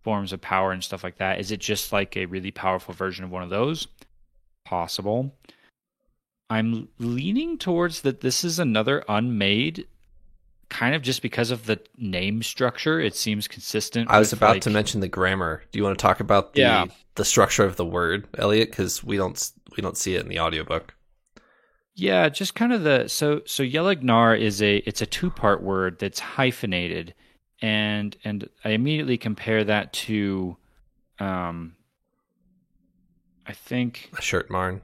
forms 0.02 0.32
of 0.32 0.40
power 0.40 0.72
and 0.72 0.82
stuff 0.82 1.04
like 1.04 1.18
that. 1.18 1.38
Is 1.38 1.50
it 1.50 1.60
just 1.60 1.92
like 1.92 2.16
a 2.16 2.26
really 2.26 2.50
powerful 2.50 2.94
version 2.94 3.24
of 3.24 3.30
one 3.30 3.42
of 3.42 3.50
those? 3.50 3.86
Possible. 4.64 5.34
I'm 6.50 6.88
leaning 6.98 7.58
towards 7.58 8.02
that 8.02 8.20
this 8.20 8.44
is 8.44 8.58
another 8.58 9.02
unmade 9.08 9.86
kind 10.68 10.94
of 10.94 11.02
just 11.02 11.22
because 11.22 11.50
of 11.50 11.66
the 11.66 11.80
name 11.98 12.42
structure. 12.42 13.00
It 13.00 13.14
seems 13.14 13.46
consistent. 13.48 14.10
I 14.10 14.18
was 14.18 14.32
about 14.32 14.54
like- 14.56 14.62
to 14.62 14.70
mention 14.70 15.00
the 15.00 15.08
grammar. 15.08 15.62
Do 15.72 15.78
you 15.78 15.84
want 15.84 15.98
to 15.98 16.02
talk 16.02 16.20
about 16.20 16.54
the 16.54 16.60
Yeah. 16.60 16.86
the 17.16 17.24
structure 17.24 17.64
of 17.64 17.76
the 17.76 17.84
word, 17.84 18.26
Elliot? 18.36 18.70
Because 18.70 19.02
we 19.04 19.16
don't 19.16 19.50
we 19.76 19.82
don't 19.82 19.96
see 19.96 20.14
it 20.16 20.22
in 20.22 20.28
the 20.28 20.40
audiobook. 20.40 20.94
Yeah, 21.94 22.28
just 22.28 22.54
kind 22.54 22.72
of 22.72 22.82
the 22.82 23.08
so 23.08 23.42
so 23.46 23.62
yelignar 23.62 24.38
is 24.38 24.60
a 24.62 24.76
it's 24.78 25.00
a 25.00 25.06
two 25.06 25.30
part 25.30 25.62
word 25.62 25.98
that's 26.00 26.18
hyphenated, 26.18 27.14
and 27.62 28.16
and 28.24 28.48
I 28.64 28.70
immediately 28.70 29.16
compare 29.16 29.62
that 29.64 29.92
to, 29.92 30.56
um, 31.20 31.76
I 33.46 33.52
think 33.52 34.10
Ashertmarn. 34.14 34.80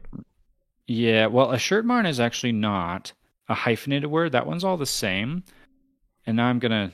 Yeah, 0.91 1.27
well 1.27 1.51
Ashertmarn 1.51 2.09
is 2.09 2.19
actually 2.19 2.51
not 2.51 3.13
a 3.49 3.55
hyphenated 3.55 4.11
word. 4.11 4.33
That 4.33 4.49
one's 4.49 4.65
all 4.65 4.77
the 4.77 4.87
same, 4.87 5.45
and 6.27 6.37
now 6.37 6.49
I'm 6.49 6.59
gonna 6.59 6.91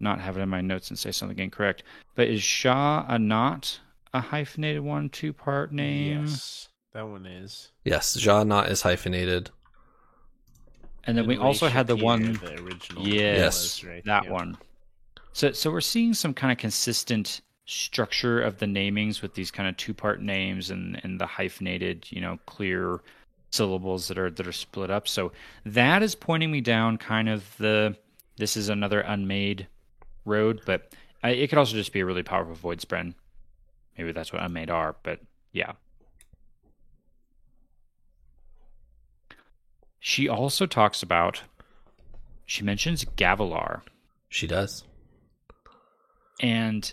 not 0.00 0.20
have 0.20 0.36
it 0.36 0.40
in 0.40 0.48
my 0.48 0.60
notes 0.60 0.90
and 0.90 0.98
say 0.98 1.12
something 1.12 1.38
incorrect. 1.38 1.84
But 2.16 2.26
is 2.26 2.40
Sja-anat 2.40 3.78
a 4.12 4.20
hyphenated 4.20 4.82
one 4.82 5.10
two 5.10 5.32
part 5.32 5.72
name? 5.72 6.24
Yes, 6.24 6.68
that 6.92 7.06
one 7.06 7.24
is. 7.24 7.70
Yes, 7.84 8.16
Sja-anat 8.16 8.68
is 8.68 8.82
hyphenated. 8.82 9.50
And 11.04 11.16
then 11.16 11.28
we 11.28 11.36
also 11.36 11.68
had 11.68 11.86
the 11.86 11.94
one. 11.94 12.32
The 12.32 12.60
original. 12.60 13.06
Yes, 13.06 13.80
was, 13.80 13.84
right? 13.84 14.04
that 14.06 14.24
yeah. 14.24 14.32
one. 14.32 14.58
So 15.34 15.52
so 15.52 15.70
we're 15.70 15.80
seeing 15.82 16.14
some 16.14 16.34
kind 16.34 16.50
of 16.50 16.58
consistent 16.58 17.42
structure 17.66 18.40
of 18.40 18.58
the 18.58 18.66
namings 18.66 19.22
with 19.22 19.34
these 19.34 19.52
kind 19.52 19.68
of 19.68 19.76
two 19.76 19.94
part 19.94 20.20
names 20.20 20.70
and 20.70 21.00
and 21.04 21.20
the 21.20 21.26
hyphenated, 21.26 22.10
you 22.10 22.20
know, 22.20 22.40
clear 22.46 23.02
syllables 23.50 24.08
that 24.08 24.18
are 24.18 24.30
that 24.30 24.46
are 24.46 24.52
split 24.52 24.90
up. 24.90 25.08
So 25.08 25.32
that 25.64 26.02
is 26.02 26.14
pointing 26.14 26.50
me 26.50 26.60
down 26.60 26.98
kind 26.98 27.28
of 27.28 27.44
the 27.58 27.96
this 28.36 28.56
is 28.56 28.68
another 28.68 29.00
unmade 29.00 29.66
road, 30.24 30.60
but 30.66 30.92
I, 31.22 31.30
it 31.30 31.48
could 31.48 31.58
also 31.58 31.74
just 31.74 31.92
be 31.92 32.00
a 32.00 32.06
really 32.06 32.22
powerful 32.22 32.54
void 32.54 32.80
spren. 32.80 33.14
Maybe 33.96 34.12
that's 34.12 34.32
what 34.32 34.42
unmade 34.42 34.70
are, 34.70 34.96
but 35.02 35.20
yeah. 35.52 35.72
She 39.98 40.28
also 40.28 40.66
talks 40.66 41.02
about 41.02 41.42
she 42.44 42.62
mentions 42.62 43.04
Gavilar. 43.04 43.80
She 44.28 44.46
does. 44.46 44.84
And 46.40 46.92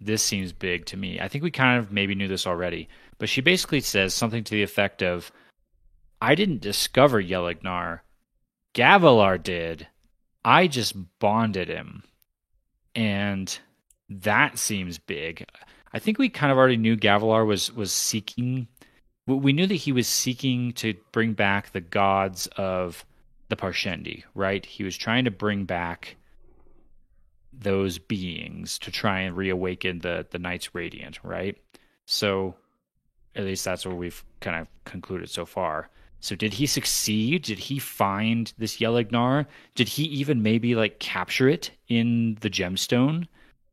this 0.00 0.22
seems 0.22 0.52
big 0.52 0.86
to 0.86 0.96
me. 0.96 1.20
I 1.20 1.28
think 1.28 1.44
we 1.44 1.50
kind 1.50 1.78
of 1.78 1.92
maybe 1.92 2.14
knew 2.14 2.28
this 2.28 2.46
already, 2.46 2.88
but 3.18 3.28
she 3.28 3.40
basically 3.40 3.80
says 3.80 4.14
something 4.14 4.42
to 4.44 4.50
the 4.50 4.62
effect 4.62 5.02
of 5.02 5.30
I 6.20 6.34
didn't 6.34 6.60
discover 6.60 7.22
Yelignar. 7.22 8.00
Gavilar 8.74 9.42
did. 9.42 9.86
I 10.44 10.66
just 10.66 10.94
bonded 11.18 11.68
him. 11.68 12.02
And 12.94 13.56
that 14.08 14.58
seems 14.58 14.98
big. 14.98 15.44
I 15.92 15.98
think 15.98 16.18
we 16.18 16.28
kind 16.28 16.52
of 16.52 16.58
already 16.58 16.76
knew 16.76 16.96
Gavilar 16.96 17.46
was 17.46 17.72
was 17.72 17.92
seeking 17.92 18.68
we 19.26 19.52
knew 19.52 19.66
that 19.66 19.74
he 19.74 19.92
was 19.92 20.08
seeking 20.08 20.72
to 20.72 20.94
bring 21.12 21.34
back 21.34 21.72
the 21.72 21.82
gods 21.82 22.46
of 22.56 23.04
the 23.48 23.56
Parshendi, 23.56 24.24
right? 24.34 24.64
He 24.64 24.84
was 24.84 24.96
trying 24.96 25.24
to 25.26 25.30
bring 25.30 25.64
back 25.64 26.16
those 27.52 27.98
beings 27.98 28.78
to 28.78 28.90
try 28.90 29.20
and 29.20 29.36
reawaken 29.36 29.98
the 30.00 30.26
the 30.30 30.38
Knights 30.38 30.74
Radiant, 30.74 31.18
right? 31.22 31.56
So 32.06 32.54
at 33.34 33.44
least 33.44 33.64
that's 33.64 33.84
what 33.84 33.96
we've 33.96 34.24
kind 34.40 34.60
of 34.60 34.68
concluded 34.84 35.28
so 35.30 35.44
far. 35.44 35.90
So 36.20 36.34
did 36.34 36.54
he 36.54 36.66
succeed? 36.66 37.42
Did 37.42 37.58
he 37.58 37.78
find 37.78 38.52
this 38.58 38.78
Yelignar? 38.78 39.46
Did 39.74 39.88
he 39.88 40.04
even 40.04 40.42
maybe 40.42 40.74
like 40.74 40.98
capture 40.98 41.48
it 41.48 41.70
in 41.88 42.36
the 42.40 42.50
gemstone 42.50 43.28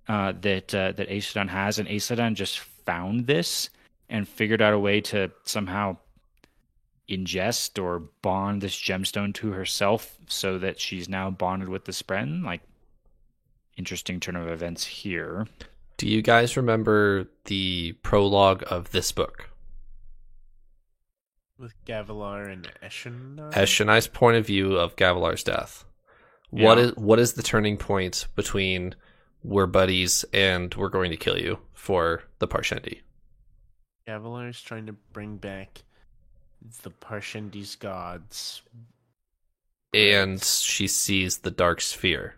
uh, 0.07 0.33
that 0.41 0.73
uh, 0.73 0.91
that 0.93 1.09
Aesudan 1.09 1.49
has? 1.49 1.79
And 1.79 1.87
Aesudan 1.87 2.35
just 2.35 2.59
found 2.59 3.25
this 3.25 3.69
and 4.09 4.27
figured 4.27 4.61
out 4.61 4.73
a 4.73 4.79
way 4.79 5.01
to 5.01 5.31
somehow 5.43 5.97
ingest 7.09 7.81
or 7.81 7.99
bond 8.21 8.61
this 8.61 8.75
gemstone 8.75 9.33
to 9.35 9.51
herself 9.51 10.17
so 10.27 10.57
that 10.59 10.79
she's 10.79 11.09
now 11.09 11.29
bonded 11.29 11.69
with 11.69 11.85
the 11.85 11.91
Spren? 11.91 12.43
Like 12.43 12.61
interesting 13.77 14.19
turn 14.19 14.35
of 14.35 14.47
events 14.47 14.85
here. 14.85 15.47
Do 15.97 16.07
you 16.07 16.21
guys 16.21 16.57
remember 16.57 17.27
the 17.45 17.93
prologue 18.03 18.63
of 18.69 18.91
this 18.91 19.11
book? 19.11 19.49
With 21.57 21.73
Gavilar 21.85 22.51
and 22.51 22.69
Eshen. 22.83 23.37
Eshonai's 23.53 24.07
point 24.07 24.37
of 24.37 24.45
view 24.45 24.75
of 24.75 24.95
Gavilar's 24.95 25.43
death. 25.43 25.85
What 26.49 26.77
Yeah. 26.77 26.85
is 26.85 26.95
what 26.95 27.19
is 27.19 27.33
the 27.33 27.43
turning 27.43 27.77
point 27.77 28.27
between 28.35 28.95
we're 29.43 29.65
buddies 29.67 30.25
and 30.33 30.73
we're 30.75 30.89
going 30.89 31.11
to 31.11 31.17
kill 31.17 31.37
you 31.39 31.59
for 31.73 32.23
the 32.39 32.47
Parshendi? 32.47 33.01
Gavilar 34.07 34.49
is 34.49 34.61
trying 34.61 34.85
to 34.87 34.93
bring 34.93 35.37
back 35.37 35.83
the 36.83 36.91
Parshendi's 36.91 37.75
gods. 37.75 38.61
And 39.93 40.43
she 40.43 40.87
sees 40.87 41.37
the 41.39 41.51
dark 41.51 41.79
sphere, 41.79 42.35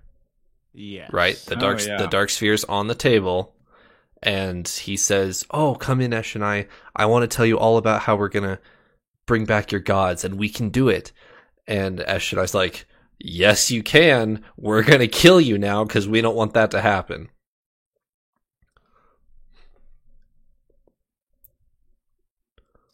Yeah. 0.73 1.07
right? 1.11 1.35
The 1.37 1.55
Oh, 1.55 1.59
dark 1.59 1.85
yeah. 1.85 1.97
the 1.97 2.07
dark 2.07 2.29
sphere's 2.29 2.63
on 2.65 2.85
the 2.87 2.93
table, 2.95 3.55
and 4.21 4.67
he 4.67 4.95
says, 4.95 5.43
"Oh, 5.49 5.73
come 5.75 6.01
in, 6.01 6.11
Eshonai. 6.11 6.67
I 6.95 7.05
want 7.07 7.23
to 7.29 7.35
tell 7.35 7.45
you 7.47 7.57
all 7.57 7.77
about 7.77 8.03
how 8.03 8.15
we're 8.15 8.29
gonna 8.29 8.59
bring 9.27 9.45
back 9.45 9.71
your 9.71 9.81
gods, 9.81 10.23
and 10.23 10.39
we 10.39 10.49
can 10.49 10.69
do 10.69 10.89
it." 10.89 11.11
And 11.67 11.99
Eshonai's 11.99 12.55
like, 12.55 12.87
"Yes, 13.19 13.69
you 13.69 13.83
can. 13.83 14.43
We're 14.57 14.83
gonna 14.83 15.07
kill 15.07 15.39
you 15.39 15.59
now 15.59 15.83
because 15.83 16.07
we 16.07 16.21
don't 16.21 16.35
want 16.35 16.53
that 16.55 16.71
to 16.71 16.81
happen." 16.81 17.29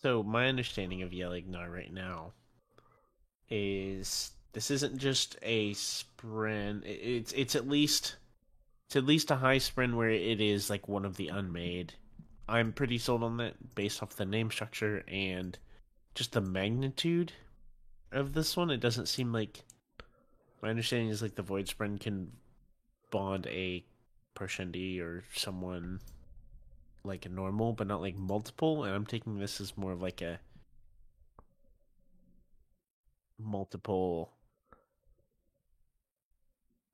So 0.03 0.21
my 0.21 0.47
understanding 0.47 1.01
of 1.01 1.11
Yelignar 1.11 1.71
right 1.71 1.93
now 1.93 2.33
is 3.49 4.31
this 4.51 4.69
isn't 4.69 4.97
just 4.97 5.37
a 5.41 5.71
spren. 5.71 6.81
It's 6.85 7.31
it's 7.31 7.55
at 7.55 7.69
least 7.69 8.17
it's 8.87 8.97
at 8.97 9.05
least 9.05 9.31
a 9.31 9.37
high 9.37 9.59
spren 9.59 9.95
where 9.95 10.09
it 10.09 10.41
is 10.41 10.69
like 10.69 10.89
one 10.89 11.05
of 11.05 11.15
the 11.15 11.29
unmade. 11.29 11.93
I'm 12.49 12.73
pretty 12.73 12.97
sold 12.97 13.23
on 13.23 13.37
that 13.37 13.75
based 13.75 14.03
off 14.03 14.17
the 14.17 14.25
name 14.25 14.51
structure 14.51 15.05
and 15.07 15.57
just 16.13 16.33
the 16.33 16.41
magnitude 16.41 17.33
of 18.11 18.33
this 18.33 18.55
one. 18.55 18.69
It 18.69 18.79
doesn't 18.79 19.07
seem 19.07 19.33
like 19.33 19.63
my 20.61 20.69
understanding 20.69 21.09
is 21.09 21.21
like 21.21 21.35
the 21.35 21.41
Void 21.41 21.67
Spren 21.67 21.99
can 21.99 22.31
bond 23.11 23.47
a 23.47 23.83
Parshendi 24.35 25.01
or 25.01 25.23
someone 25.35 25.99
like 27.03 27.25
a 27.25 27.29
normal, 27.29 27.73
but 27.73 27.87
not 27.87 28.01
like 28.01 28.17
multiple. 28.17 28.83
And 28.83 28.95
I'm 28.95 29.05
taking 29.05 29.39
this 29.39 29.59
as 29.59 29.77
more 29.77 29.91
of 29.91 30.01
like 30.01 30.21
a 30.21 30.39
multiple, 33.39 34.31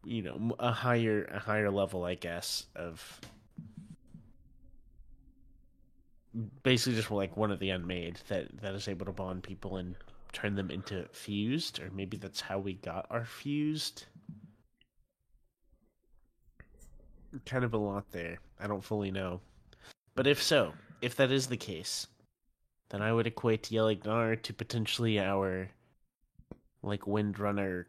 you 0.03 0.23
know, 0.23 0.55
a 0.59 0.71
higher 0.71 1.25
a 1.25 1.39
higher 1.39 1.69
level, 1.69 2.03
I 2.05 2.15
guess, 2.15 2.65
of 2.75 3.21
basically 6.63 6.95
just 6.95 7.11
like 7.11 7.35
one 7.37 7.51
of 7.51 7.59
the 7.59 7.69
unmade 7.69 8.19
that 8.27 8.47
that 8.61 8.75
is 8.75 8.87
able 8.87 9.05
to 9.05 9.11
bond 9.11 9.43
people 9.43 9.77
and 9.77 9.95
turn 10.31 10.55
them 10.55 10.69
into 10.69 11.05
fused, 11.11 11.79
or 11.79 11.89
maybe 11.91 12.17
that's 12.17 12.41
how 12.41 12.59
we 12.59 12.73
got 12.73 13.07
our 13.09 13.25
fused. 13.25 14.05
Kind 17.45 17.63
of 17.63 17.73
a 17.73 17.77
lot 17.77 18.11
there. 18.11 18.39
I 18.59 18.67
don't 18.67 18.83
fully 18.83 19.11
know. 19.11 19.41
But 20.15 20.27
if 20.27 20.41
so, 20.41 20.73
if 21.01 21.15
that 21.15 21.31
is 21.31 21.47
the 21.47 21.57
case, 21.57 22.07
then 22.89 23.01
I 23.01 23.13
would 23.13 23.27
equate 23.27 23.69
Yelignar 23.69 24.41
to 24.41 24.53
potentially 24.53 25.19
our 25.19 25.69
like 26.81 27.01
Windrunner 27.01 27.85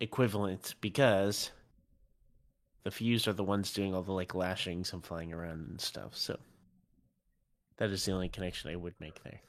equivalent 0.00 0.74
because 0.80 1.50
the 2.84 2.90
fused 2.90 3.28
are 3.28 3.32
the 3.32 3.44
ones 3.44 3.72
doing 3.72 3.94
all 3.94 4.02
the 4.02 4.12
like 4.12 4.34
lashings 4.34 4.92
and 4.92 5.04
flying 5.04 5.32
around 5.32 5.68
and 5.70 5.80
stuff. 5.80 6.16
So 6.16 6.38
that 7.82 7.90
is 7.90 8.04
the 8.04 8.12
only 8.12 8.28
connection 8.28 8.70
I 8.70 8.76
would 8.76 8.94
make 9.00 9.24
there. 9.24 9.40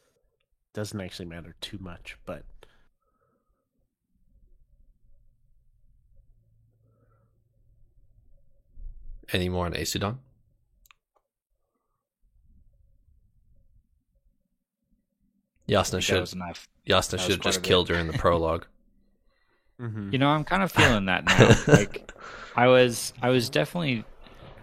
Doesn't 0.73 0.99
actually 0.99 1.27
matter 1.27 1.53
too 1.61 1.77
much, 1.79 2.17
but 2.25 2.41
Any 9.31 9.49
more 9.49 9.67
on 9.67 9.73
Aesudan? 9.73 10.17
Jasnah 15.69 16.01
should. 16.01 16.23
Jasnah 16.87 17.19
should 17.19 17.31
have 17.31 17.39
just 17.39 17.61
killed 17.61 17.89
her 17.89 17.95
in 17.95 18.07
the 18.07 18.13
prologue. 18.17 18.65
mm-hmm. 19.79 20.11
You 20.11 20.17
know, 20.17 20.29
I'm 20.29 20.43
kind 20.43 20.63
of 20.63 20.71
feeling 20.71 21.05
that 21.05 21.25
now. 21.25 21.55
like, 21.71 22.11
I 22.55 22.65
was, 22.65 23.13
I 23.21 23.29
was 23.29 23.51
definitely, 23.51 24.03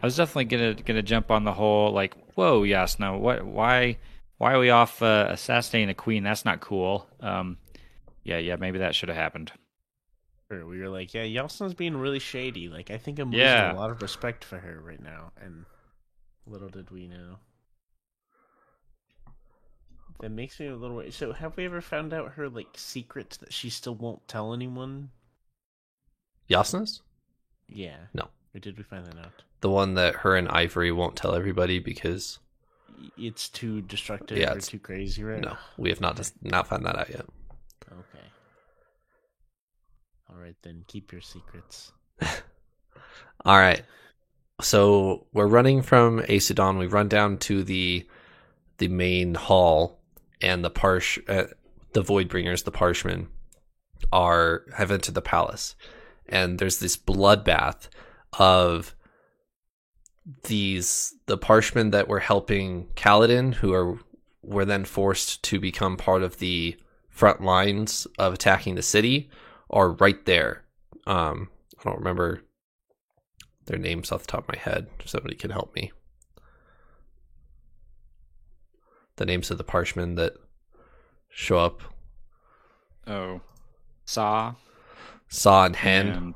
I 0.02 0.06
was 0.06 0.16
definitely 0.16 0.46
gonna 0.46 0.74
gonna 0.74 1.02
jump 1.02 1.30
on 1.30 1.44
the 1.44 1.52
whole 1.52 1.92
like, 1.92 2.16
whoa, 2.40 2.62
yes, 2.62 2.98
no, 2.98 3.18
what, 3.18 3.44
why, 3.44 3.98
why 4.38 4.55
are 4.55 4.59
we 4.59 4.70
off 4.70 5.03
uh, 5.03 5.26
assassinating 5.29 5.90
a 5.90 5.94
queen? 5.94 6.22
That's 6.22 6.46
not 6.46 6.61
cool. 6.61 7.07
Um, 7.20 7.59
yeah, 8.24 8.38
yeah, 8.38 8.57
maybe 8.57 8.79
that 8.79 8.94
should 8.94 9.11
have 9.11 9.18
happened. 9.18 9.53
we 10.48 10.81
were 10.81 10.88
like, 10.88 11.12
yeah, 11.12 11.24
Jasnah's 11.24 11.74
being 11.74 11.98
really 11.98 12.18
shady. 12.18 12.68
Like, 12.68 12.90
I 12.90 12.96
think 12.96 13.18
I'm 13.18 13.31
Yeah. 13.31 13.64
losing 13.64 13.76
a 13.76 13.81
lot 13.81 13.90
of 13.90 14.00
respect 14.00 14.42
for 14.42 14.59
her 14.59 14.81
right 14.83 15.03
now, 15.03 15.33
and 15.38 15.66
little 16.46 16.70
did 16.70 16.90
we 16.90 17.09
know. 17.09 17.37
That 20.20 20.31
makes 20.31 20.59
me 20.59 20.68
a 20.68 20.76
little. 20.76 20.96
wor- 20.96 21.11
So, 21.11 21.33
have 21.35 21.57
we 21.59 21.66
ever 21.66 21.81
found 21.83 22.12
out 22.14 22.33
her 22.33 22.48
like 22.48 22.68
secrets 22.74 23.37
that 23.38 23.53
she 23.53 23.68
still 23.70 23.94
won't 23.94 24.26
tell 24.29 24.53
anyone? 24.55 25.11
Jasnah's? 26.48 27.03
Yeah. 27.68 27.98
No. 28.14 28.29
Or 28.55 28.61
did 28.61 28.77
we 28.77 28.83
find 28.85 29.07
that 29.07 29.19
out? 29.19 29.43
The 29.61 29.71
one 29.71 29.95
that 29.95 30.17
her 30.17 30.37
and 30.37 30.49
Ivory 30.49 30.91
won't 30.93 31.17
tell 31.17 31.35
everybody 31.35 31.79
because 31.79 32.39
It's 33.17 33.49
too 33.49 33.81
destructive 33.83 34.39
Yeah, 34.39 34.55
or 34.55 34.61
too 34.61 34.79
crazy, 34.79 35.23
right? 35.23 35.41
no, 35.41 35.57
we 35.77 35.91
have 35.91 36.01
not 36.01 36.17
dis- 36.17 36.33
not 36.43 36.67
found 36.67 36.85
that 36.87 36.97
out 36.99 37.11
yet. 37.11 37.27
Okay. 37.91 38.25
All 40.31 40.37
right 40.37 40.57
then, 40.63 40.85
keep 40.87 41.13
your 41.13 41.21
secrets. 41.21 41.93
All 43.45 43.59
right. 43.59 43.83
So 44.61 45.27
we're 45.33 45.47
running 45.47 45.81
from 45.83 46.21
Aesudan. 46.21 46.79
We 46.79 46.87
run 46.87 47.09
down 47.09 47.39
to 47.39 47.63
the 47.65 48.07
the 48.79 48.89
main 48.89 49.35
hall, 49.35 50.01
and 50.41 50.65
the 50.65 50.71
Parsh, 50.71 51.19
uh, 51.29 51.45
the 51.93 52.03
Voidbringers, 52.03 52.65
the 52.65 52.71
Parshmen, 52.71 53.29
are 54.13 54.65
have 54.77 54.91
entered 54.91 55.15
the 55.15 55.23
palace, 55.23 55.75
and 56.29 56.59
there's 56.59 56.79
this 56.79 56.97
bloodbath 56.97 57.89
of 58.38 58.95
these 60.45 61.14
the 61.27 61.38
Parshmen 61.38 61.90
that 61.90 62.09
were 62.09 62.21
helping 62.21 62.87
Kaladin, 62.95 63.55
who 63.55 63.73
are 63.73 63.99
were 64.43 64.64
then 64.64 64.85
forced 64.85 65.43
to 65.45 65.59
become 65.61 65.97
part 65.97 66.23
of 66.23 66.38
the 66.38 66.77
front 67.09 67.43
lines 67.43 68.07
of 68.19 68.33
attacking 68.33 68.75
the 68.75 68.83
city, 68.83 69.29
are 69.71 69.90
right 69.93 70.25
there. 70.25 70.64
Um, 71.07 71.51
I 71.79 71.85
don't 71.85 71.99
remember 71.99 72.43
their 73.66 73.79
names 73.79 74.11
off 74.12 74.23
the 74.23 74.29
top 74.29 74.49
of 74.49 74.55
my 74.55 74.59
head. 74.61 74.88
If 75.01 75.09
somebody 75.11 75.35
can 75.37 75.51
help 75.51 75.75
me. 75.75 75.93
The 79.16 79.27
names 79.27 79.51
of 79.51 79.59
the 79.59 79.64
parshmen 79.64 80.14
that 80.14 80.35
show 81.29 81.59
up. 81.59 81.83
Oh, 83.07 83.40
saw 84.05 84.55
Sah 85.29 85.64
and 85.66 85.77
Khen. 85.77 86.09
and 86.09 86.35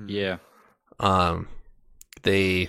Mhm. 0.00 0.10
yeah, 0.10 0.38
Um 1.00 1.48
they 2.22 2.68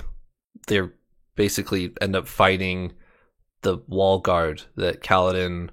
they're 0.68 0.94
basically 1.36 1.94
end 2.02 2.16
up 2.16 2.28
fighting 2.28 2.94
the 3.62 3.78
wall 3.88 4.20
guard 4.20 4.64
that 4.76 5.02
Kaladin 5.02 5.70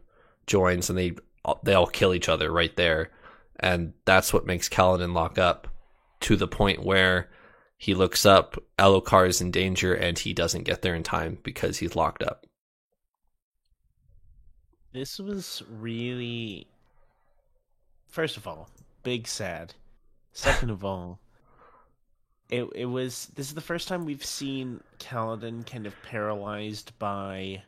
joins 0.46 0.88
and 0.88 0.98
they 0.98 1.14
they 1.62 1.74
all 1.74 1.86
kill 1.86 2.14
each 2.14 2.28
other 2.28 2.50
right 2.50 2.74
there. 2.76 3.10
And 3.60 3.92
that's 4.04 4.32
what 4.32 4.46
makes 4.46 4.68
Kaladin 4.68 5.14
lock 5.14 5.38
up 5.38 5.68
to 6.20 6.36
the 6.36 6.48
point 6.48 6.84
where 6.84 7.30
he 7.76 7.94
looks 7.94 8.24
up, 8.24 8.56
Elhokar 8.78 9.26
is 9.28 9.40
in 9.40 9.50
danger 9.50 9.92
and 9.92 10.16
he 10.16 10.32
doesn't 10.32 10.62
get 10.62 10.82
there 10.82 10.94
in 10.94 11.02
time 11.02 11.38
because 11.42 11.78
he's 11.78 11.96
locked 11.96 12.22
up. 12.22 12.46
This 14.92 15.18
was 15.18 15.62
really. 15.68 16.68
First 18.08 18.36
of 18.36 18.46
all, 18.46 18.68
big 19.02 19.26
sad. 19.26 19.74
Second 20.32 20.70
of 20.70 20.84
all, 20.84 21.18
it 22.52 22.68
it 22.74 22.84
was. 22.84 23.28
This 23.34 23.48
is 23.48 23.54
the 23.54 23.60
first 23.62 23.88
time 23.88 24.04
we've 24.04 24.24
seen 24.24 24.82
Kaladin 24.98 25.66
kind 25.66 25.86
of 25.86 25.94
paralyzed 26.02 26.92
by 26.98 27.62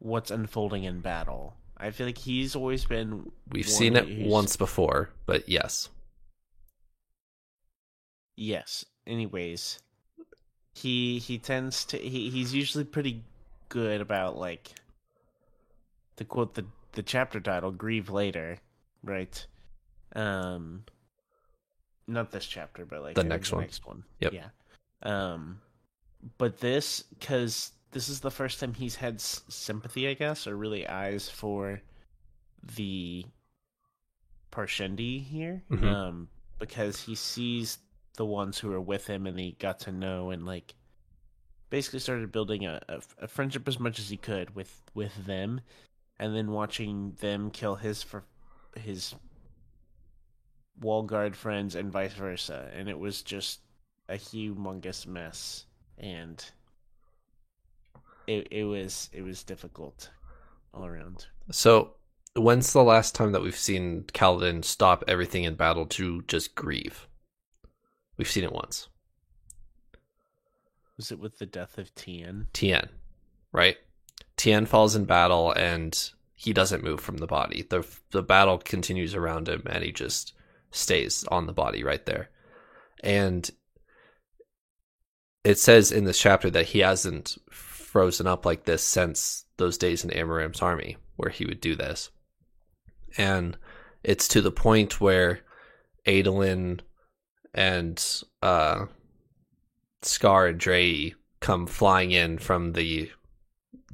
what's 0.00 0.32
unfolding 0.32 0.82
in 0.84 1.00
battle. 1.00 1.54
I 1.76 1.90
feel 1.90 2.06
like 2.06 2.18
he's 2.18 2.56
always 2.56 2.84
been. 2.84 3.30
We've 3.50 3.68
seen 3.68 3.94
it 3.96 4.08
who's- 4.08 4.28
once 4.30 4.56
before, 4.56 5.10
but 5.24 5.48
yes. 5.48 5.88
Yes. 8.36 8.84
Anyways, 9.06 9.78
he 10.74 11.18
he 11.20 11.38
tends 11.38 11.84
to 11.86 11.96
he 11.98 12.30
he's 12.30 12.52
usually 12.54 12.84
pretty 12.84 13.22
good 13.68 14.00
about 14.00 14.36
like 14.36 14.72
to 16.16 16.24
quote 16.24 16.54
the 16.54 16.64
the 16.92 17.02
chapter 17.02 17.38
title 17.40 17.70
grieve 17.70 18.10
later, 18.10 18.58
right? 19.04 19.46
Um 20.16 20.84
not 22.06 22.30
this 22.30 22.46
chapter, 22.46 22.84
but 22.84 23.02
like 23.02 23.14
The 23.16 23.24
next 23.24 23.52
one. 23.52 23.62
next 23.62 23.86
one. 23.86 24.04
Yep. 24.20 24.32
Yeah. 24.32 24.48
Um 25.02 25.60
but 26.38 26.58
this 26.60 27.04
cuz 27.20 27.72
this 27.92 28.08
is 28.08 28.20
the 28.20 28.30
first 28.30 28.58
time 28.60 28.74
he's 28.74 28.96
had 28.96 29.14
s- 29.16 29.42
sympathy, 29.48 30.08
I 30.08 30.14
guess, 30.14 30.46
or 30.46 30.56
really 30.56 30.86
eyes 30.86 31.28
for 31.28 31.80
the 32.76 33.24
Parshendi 34.52 35.22
here. 35.24 35.62
Mhm. 35.70 35.84
Um 35.84 36.28
because 36.58 37.00
he 37.02 37.14
sees 37.14 37.78
the 38.16 38.24
ones 38.24 38.58
who 38.58 38.72
are 38.72 38.80
with 38.80 39.06
him 39.08 39.26
and 39.26 39.38
he 39.38 39.52
got 39.52 39.80
to 39.80 39.92
know 39.92 40.30
and 40.30 40.46
like 40.46 40.74
basically 41.70 41.98
started 41.98 42.30
building 42.30 42.64
a, 42.64 42.80
a, 42.88 43.00
a 43.22 43.28
friendship 43.28 43.66
as 43.66 43.80
much 43.80 43.98
as 43.98 44.08
he 44.08 44.16
could 44.16 44.54
with 44.54 44.82
with 44.94 45.26
them 45.26 45.60
and 46.18 46.34
then 46.36 46.52
watching 46.52 47.12
them 47.20 47.50
kill 47.50 47.74
his 47.74 48.02
for 48.04 48.22
his 48.76 49.14
wall 50.80 51.02
guard 51.02 51.36
friends 51.36 51.74
and 51.74 51.92
vice 51.92 52.14
versa 52.14 52.70
and 52.74 52.88
it 52.88 52.98
was 52.98 53.22
just 53.22 53.60
a 54.08 54.14
humongous 54.14 55.06
mess 55.06 55.66
and 55.98 56.44
it 58.26 58.48
it 58.50 58.64
was 58.64 59.08
it 59.12 59.22
was 59.22 59.42
difficult 59.42 60.10
all 60.72 60.84
around 60.84 61.26
So, 61.50 61.94
when's 62.34 62.72
the 62.72 62.82
last 62.82 63.14
time 63.14 63.32
that 63.32 63.42
we've 63.42 63.56
seen 63.56 64.04
Kaladin 64.12 64.64
stop 64.64 65.04
everything 65.06 65.44
in 65.44 65.54
battle 65.54 65.86
to 65.86 66.22
just 66.22 66.54
grieve? 66.54 67.06
We've 68.16 68.30
seen 68.30 68.44
it 68.44 68.52
once. 68.52 68.88
was 70.96 71.12
it 71.12 71.18
with 71.18 71.38
the 71.38 71.46
death 71.46 71.78
of 71.78 71.94
Tien 71.94 72.48
Tien, 72.52 72.88
right? 73.52 73.76
Tien 74.36 74.66
falls 74.66 74.96
in 74.96 75.04
battle 75.04 75.52
and 75.52 76.10
he 76.34 76.52
doesn't 76.52 76.82
move 76.82 77.00
from 77.00 77.18
the 77.18 77.26
body. 77.26 77.62
The 77.62 77.86
the 78.10 78.22
battle 78.22 78.58
continues 78.58 79.14
around 79.14 79.48
him 79.48 79.62
and 79.66 79.84
he 79.84 79.92
just 79.92 80.32
stays 80.74 81.24
on 81.30 81.46
the 81.46 81.52
body 81.52 81.82
right 81.82 82.04
there. 82.04 82.30
And 83.02 83.48
it 85.44 85.58
says 85.58 85.92
in 85.92 86.04
this 86.04 86.18
chapter 86.18 86.50
that 86.50 86.66
he 86.66 86.80
hasn't 86.80 87.38
frozen 87.50 88.26
up 88.26 88.44
like 88.44 88.64
this 88.64 88.82
since 88.82 89.44
those 89.56 89.78
days 89.78 90.04
in 90.04 90.10
Amaram's 90.10 90.62
army 90.62 90.96
where 91.16 91.30
he 91.30 91.44
would 91.44 91.60
do 91.60 91.76
this. 91.76 92.10
And 93.16 93.56
it's 94.02 94.26
to 94.28 94.40
the 94.40 94.50
point 94.50 95.00
where 95.00 95.40
Adolin 96.06 96.80
and 97.52 98.04
uh 98.42 98.86
Skar 100.02 100.50
and 100.50 100.58
Dre 100.58 101.14
come 101.40 101.66
flying 101.66 102.10
in 102.10 102.38
from 102.38 102.72
the 102.72 103.10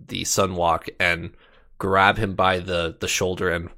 the 0.07 0.23
sunwalk 0.23 0.89
and 0.99 1.33
grab 1.79 2.17
him 2.17 2.35
by 2.35 2.59
the 2.59 2.97
the 3.01 3.09
shoulder 3.09 3.51
and 3.51 3.69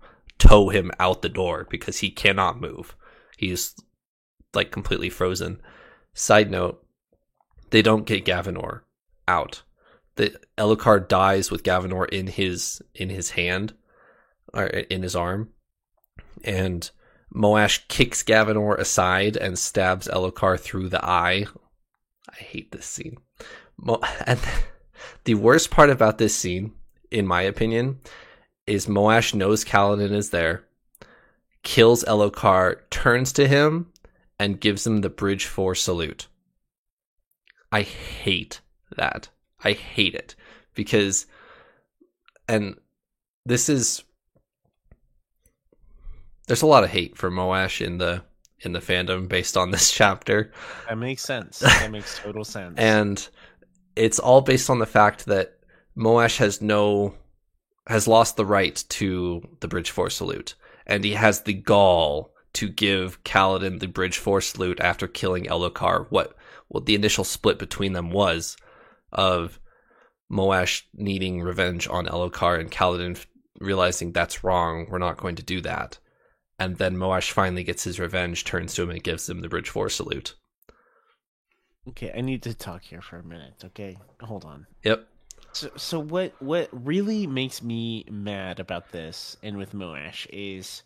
tow 0.42 0.70
him 0.70 0.90
out 0.98 1.22
the 1.22 1.28
door 1.28 1.68
because 1.70 1.98
he 1.98 2.10
cannot 2.10 2.60
move. 2.60 2.96
He's 3.36 3.76
like 4.54 4.72
completely 4.72 5.08
frozen. 5.08 5.60
Side 6.14 6.50
note, 6.50 6.84
they 7.70 7.80
don't 7.80 8.06
get 8.06 8.24
Gavinor 8.24 8.80
out. 9.28 9.62
The 10.16 10.36
Elhokar 10.58 11.06
dies 11.06 11.50
with 11.52 11.62
Gavinor 11.62 12.08
in 12.08 12.26
his 12.26 12.82
in 12.92 13.08
his 13.08 13.30
hand 13.30 13.74
or 14.52 14.66
in 14.66 15.04
his 15.04 15.14
arm. 15.14 15.50
And 16.42 16.90
Moash 17.32 17.86
kicks 17.86 18.24
Gavinor 18.24 18.76
aside 18.76 19.36
and 19.36 19.56
stabs 19.56 20.08
Elhokar 20.08 20.58
through 20.58 20.88
the 20.88 21.04
eye. 21.04 21.46
I 22.28 22.34
hate 22.34 22.72
this 22.72 22.86
scene. 22.86 23.18
Mo- 23.78 24.02
and 24.26 24.40
the 25.22 25.36
worst 25.36 25.70
part 25.70 25.88
about 25.88 26.18
this 26.18 26.34
scene, 26.34 26.72
in 27.12 27.28
my 27.28 27.42
opinion, 27.42 28.00
is 28.66 28.86
Moash 28.86 29.34
knows 29.34 29.64
Kaladin 29.64 30.12
is 30.12 30.30
there. 30.30 30.64
kills 31.62 32.02
Elhokar, 32.04 32.80
turns 32.90 33.32
to 33.34 33.46
him, 33.46 33.92
and 34.38 34.60
gives 34.60 34.86
him 34.86 35.00
the 35.00 35.08
Bridge 35.10 35.46
4 35.46 35.74
salute. 35.74 36.26
I 37.70 37.82
hate 37.82 38.60
that. 38.96 39.28
I 39.64 39.72
hate 39.72 40.14
it 40.14 40.34
because, 40.74 41.26
and 42.48 42.76
this 43.46 43.68
is, 43.68 44.02
there's 46.48 46.62
a 46.62 46.66
lot 46.66 46.84
of 46.84 46.90
hate 46.90 47.16
for 47.16 47.30
Moash 47.30 47.84
in 47.84 47.98
the 47.98 48.22
in 48.64 48.72
the 48.72 48.78
fandom 48.80 49.26
based 49.28 49.56
on 49.56 49.70
this 49.72 49.90
chapter. 50.00 50.52
That 50.88 50.98
makes 50.98 51.22
sense. 51.22 51.60
That 51.62 51.90
makes 51.90 52.18
total 52.18 52.44
sense. 52.44 52.74
and 52.78 53.28
it's 53.96 54.18
all 54.18 54.40
based 54.40 54.70
on 54.70 54.78
the 54.78 54.86
fact 54.86 55.26
that 55.26 55.58
Moash 55.96 56.38
has 56.38 56.60
no 56.62 57.14
has 57.86 58.06
lost 58.08 58.36
the 58.36 58.46
right 58.46 58.82
to 58.88 59.42
the 59.60 59.68
Bridge 59.68 59.90
Four 59.90 60.10
salute, 60.10 60.54
and 60.86 61.04
he 61.04 61.12
has 61.12 61.42
the 61.42 61.54
gall 61.54 62.32
to 62.54 62.68
give 62.68 63.22
Kaladin 63.24 63.80
the 63.80 63.86
Bridge 63.86 64.18
Four 64.18 64.40
salute 64.40 64.80
after 64.80 65.06
killing 65.06 65.44
Elhokar. 65.44 66.06
What 66.10 66.36
what 66.68 66.86
the 66.86 66.94
initial 66.94 67.24
split 67.24 67.58
between 67.58 67.92
them 67.92 68.10
was 68.10 68.56
of 69.12 69.58
Moash 70.30 70.82
needing 70.94 71.42
revenge 71.42 71.86
on 71.88 72.06
Elhokar 72.06 72.58
and 72.58 72.70
Kaladin 72.70 73.22
realizing 73.58 74.12
that's 74.12 74.42
wrong. 74.42 74.86
We're 74.88 74.98
not 74.98 75.18
going 75.18 75.36
to 75.36 75.42
do 75.42 75.60
that. 75.60 75.98
And 76.58 76.78
then 76.78 76.96
Moash 76.96 77.30
finally 77.30 77.64
gets 77.64 77.84
his 77.84 77.98
revenge, 77.98 78.44
turns 78.44 78.74
to 78.74 78.82
him, 78.82 78.90
and 78.90 79.02
gives 79.02 79.28
him 79.28 79.40
the 79.40 79.48
Bridge 79.48 79.68
Four 79.68 79.88
salute. 79.88 80.34
Okay, 81.88 82.12
I 82.14 82.20
need 82.20 82.42
to 82.42 82.54
talk 82.54 82.82
here 82.82 83.02
for 83.02 83.18
a 83.18 83.24
minute. 83.24 83.54
Okay, 83.64 83.96
hold 84.20 84.44
on. 84.44 84.66
Yep. 84.84 85.08
So, 85.52 85.70
so 85.76 86.00
what 86.00 86.34
what 86.40 86.68
really 86.72 87.26
makes 87.26 87.62
me 87.62 88.04
mad 88.10 88.58
about 88.58 88.90
this 88.90 89.36
and 89.42 89.56
with 89.58 89.74
Moash 89.74 90.26
is, 90.30 90.82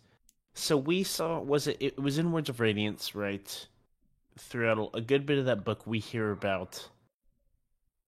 so 0.53 0.75
we 0.75 1.03
saw 1.03 1.39
was 1.39 1.67
it 1.67 1.77
it 1.79 1.99
was 1.99 2.17
in 2.17 2.31
Words 2.31 2.49
of 2.49 2.59
Radiance, 2.59 3.15
right? 3.15 3.67
Throughout 4.37 4.91
a 4.93 5.01
good 5.01 5.25
bit 5.25 5.39
of 5.39 5.45
that 5.45 5.63
book, 5.63 5.87
we 5.87 5.99
hear 5.99 6.31
about 6.31 6.89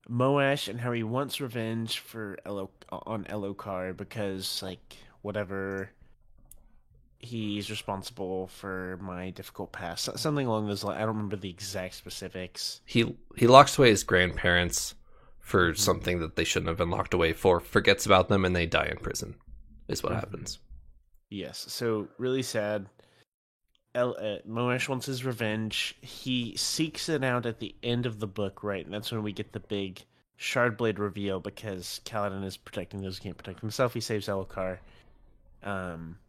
Moash 0.09 0.67
and 0.67 0.79
how 0.79 0.91
he 0.91 1.03
wants 1.03 1.39
revenge 1.39 1.99
for 1.99 2.37
Elo 2.45 2.69
on 2.91 3.23
Elhokar 3.25 3.95
because 3.95 4.61
like 4.61 4.97
whatever 5.21 5.89
he's 7.19 7.69
responsible 7.69 8.47
for 8.47 8.97
my 9.01 9.29
difficult 9.29 9.71
past, 9.71 10.17
something 10.17 10.47
along 10.47 10.67
those 10.67 10.83
lines. 10.83 10.97
I 10.97 10.99
don't 11.01 11.09
remember 11.09 11.35
the 11.35 11.49
exact 11.49 11.95
specifics. 11.95 12.81
He 12.85 13.15
he 13.37 13.47
locks 13.47 13.77
away 13.77 13.89
his 13.89 14.03
grandparents 14.03 14.95
for 15.49 15.73
something 15.73 16.19
that 16.19 16.35
they 16.35 16.43
shouldn't 16.43 16.67
have 16.69 16.77
been 16.77 16.89
locked 16.91 17.13
away 17.13 17.33
for, 17.33 17.59
forgets 17.59 18.05
about 18.05 18.29
them, 18.29 18.45
and 18.45 18.55
they 18.55 18.65
die 18.65 18.85
in 18.85 18.97
prison. 18.97 19.35
Is 19.87 20.03
what 20.03 20.13
Mhm. 20.13 20.19
happens. 20.19 20.59
Yes, 21.29 21.57
so 21.67 22.07
really 22.17 22.43
sad. 22.43 22.87
El, 23.95 24.11
uh, 24.19 24.37
Moash 24.47 24.87
wants 24.87 25.07
his 25.07 25.25
revenge. 25.25 25.95
He 26.01 26.55
seeks 26.55 27.09
it 27.09 27.23
out 27.23 27.47
at 27.47 27.59
the 27.59 27.75
end 27.81 28.05
of 28.05 28.19
the 28.19 28.27
book, 28.27 28.63
right? 28.63 28.85
And 28.85 28.93
that's 28.93 29.11
when 29.11 29.23
we 29.23 29.31
get 29.33 29.51
the 29.51 29.59
big 29.59 30.03
Shardblade 30.37 30.99
reveal 30.99 31.39
because 31.39 31.99
Kaladin 32.05 32.43
is 32.45 32.55
protecting 32.55 33.01
those 33.01 33.17
who 33.17 33.23
can't 33.23 33.37
protect 33.37 33.61
himself. 33.61 33.93
He 33.95 33.99
saves 33.99 34.27
Elhokar. 34.27 34.77
Um, 35.63 36.19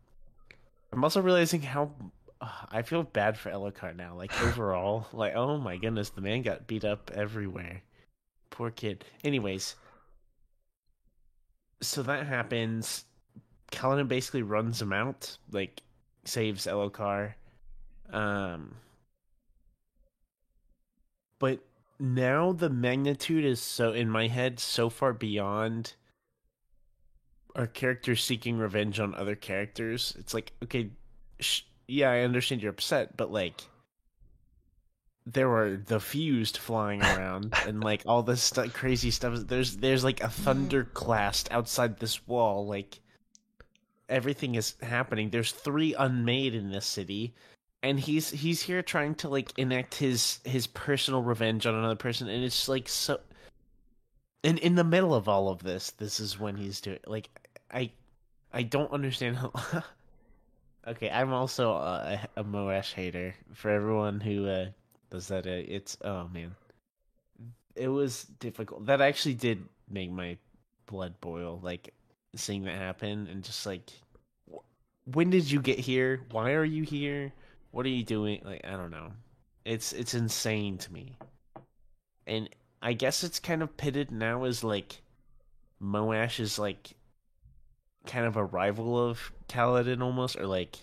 I'm 0.92 1.04
also 1.04 1.20
realizing 1.20 1.62
how 1.62 1.92
uh, 2.40 2.48
I 2.70 2.80
feel 2.83 3.02
bad 3.02 3.37
for 3.38 3.50
Elhokar 3.50 3.94
now. 3.94 4.16
Like 4.16 4.33
overall, 4.42 5.06
like 5.12 5.35
oh 5.35 5.59
my 5.59 5.76
goodness, 5.76 6.09
the 6.09 6.22
man 6.22 6.40
got 6.42 6.66
beat 6.66 6.85
up 6.85 7.11
everywhere. 7.14 7.83
Poor 8.61 8.70
kid. 8.70 9.07
Anyways, 9.25 9.75
so 11.81 12.03
that 12.03 12.27
happens. 12.27 13.07
Kaladin 13.73 14.07
basically 14.07 14.42
runs 14.42 14.83
him 14.83 14.92
out, 14.92 15.38
like 15.51 15.81
saves 16.27 16.66
Elhokar. 16.66 17.33
Um, 18.12 18.75
but 21.38 21.61
now 21.99 22.53
the 22.53 22.68
magnitude 22.68 23.46
is 23.46 23.62
so 23.62 23.94
in 23.94 24.11
my 24.11 24.29
head 24.29 24.61
so 24.61 24.90
far 24.90 25.14
beyond 25.14 25.94
our 27.57 27.66
characters 27.66 28.23
seeking 28.23 28.59
revenge 28.59 29.01
on 29.01 29.14
other 29.14 29.37
characters. 29.37 30.14
It's 30.18 30.35
like 30.35 30.53
okay, 30.64 30.90
sh- 31.38 31.62
yeah, 31.88 32.11
I 32.11 32.20
understand 32.20 32.61
you're 32.61 32.73
upset, 32.73 33.16
but 33.16 33.33
like 33.33 33.62
there 35.26 35.48
were 35.48 35.76
the 35.76 36.00
fused 36.00 36.56
flying 36.56 37.02
around 37.02 37.54
and 37.66 37.85
like 37.85 38.02
all 38.06 38.22
this 38.22 38.42
stu- 38.42 38.70
crazy 38.70 39.11
stuff. 39.11 39.35
There's 39.46 39.76
there's 39.76 40.04
like 40.04 40.22
a 40.22 40.28
thunderclast 40.28 41.48
outside 41.50 41.98
this 41.98 42.26
wall. 42.26 42.66
Like 42.66 43.00
everything 44.09 44.54
is 44.54 44.74
happening. 44.83 45.30
There's 45.30 45.52
three 45.52 45.94
unmade 45.94 46.54
in 46.54 46.70
this 46.70 46.87
city, 46.87 47.35
and 47.83 48.00
he's 48.00 48.30
he's 48.30 48.62
here 48.62 48.83
trying 48.83 49.14
to 49.16 49.28
like 49.28 49.56
enact 49.59 49.94
his 49.94 50.40
his 50.44 50.66
personal 50.66 51.22
revenge 51.22 51.66
on 51.66 51.74
another 51.74 51.96
person, 51.96 52.28
and 52.28 52.44
it's 52.44 52.68
like 52.68 52.88
so. 52.88 53.20
And 54.42 54.59
in 54.59 54.74
the 54.74 54.85
middle 54.85 55.14
of 55.14 55.28
all 55.28 55.50
of 55.50 55.62
this, 55.62 55.90
this 55.92 56.18
is 56.18 56.40
when 56.40 56.56
he's 56.56 56.80
doing 56.80 56.98
like 57.06 57.28
I, 57.70 57.90
I 58.52 58.62
don't 58.62 58.90
understand 58.90 59.37
how. 59.37 59.52
okay, 60.88 61.11
I'm 61.11 61.33
also 61.33 61.72
a, 61.72 62.20
a 62.37 62.44
Moash 62.44 62.94
hater. 62.94 63.35
For 63.52 63.70
everyone 63.70 64.20
who 64.20 64.48
uh, 64.48 64.66
does 65.11 65.29
that, 65.29 65.46
it's 65.46 65.96
oh 66.03 66.29
man, 66.33 66.55
it 67.75 67.88
was 67.88 68.25
difficult. 68.25 68.87
That 68.87 69.01
actually 69.01 69.35
did 69.35 69.64
make 69.88 70.11
my 70.11 70.37
blood 70.87 71.14
boil. 71.20 71.61
Like 71.62 71.94
seeing 72.37 72.64
that 72.64 72.77
happen 72.77 73.29
and 73.31 73.42
just 73.42 73.66
like, 73.66 73.90
wh- 74.53 74.64
when 75.05 75.31
did 75.31 75.51
you 75.51 75.61
get 75.61 75.79
here? 75.79 76.20
Why 76.31 76.53
are 76.53 76.64
you 76.64 76.83
here? 76.83 77.33
What 77.70 77.87
are 77.87 77.90
you 77.90 78.05
doing? 78.05 78.42
Like 78.44 78.64
I 78.64 78.73
don't 78.73 78.90
know. 78.90 79.12
It's 79.64 79.92
it's 79.92 80.14
insane 80.14 80.79
to 80.79 80.92
me. 80.92 81.16
And 82.27 82.49
I 82.83 82.92
guess 82.92 83.25
it's 83.25 83.38
kind 83.38 83.62
of 83.62 83.77
pitted 83.77 84.11
now 84.11 84.44
as 84.44 84.64
like 84.64 85.03
Moash 85.83 86.40
is 86.40 86.59
like 86.59 86.92
kind 88.07 88.27
of 88.27 88.37
a 88.37 88.44
rival 88.44 88.99
of 88.99 89.33
Kaladin 89.49 90.03
almost, 90.03 90.37
or 90.37 90.46
like 90.46 90.77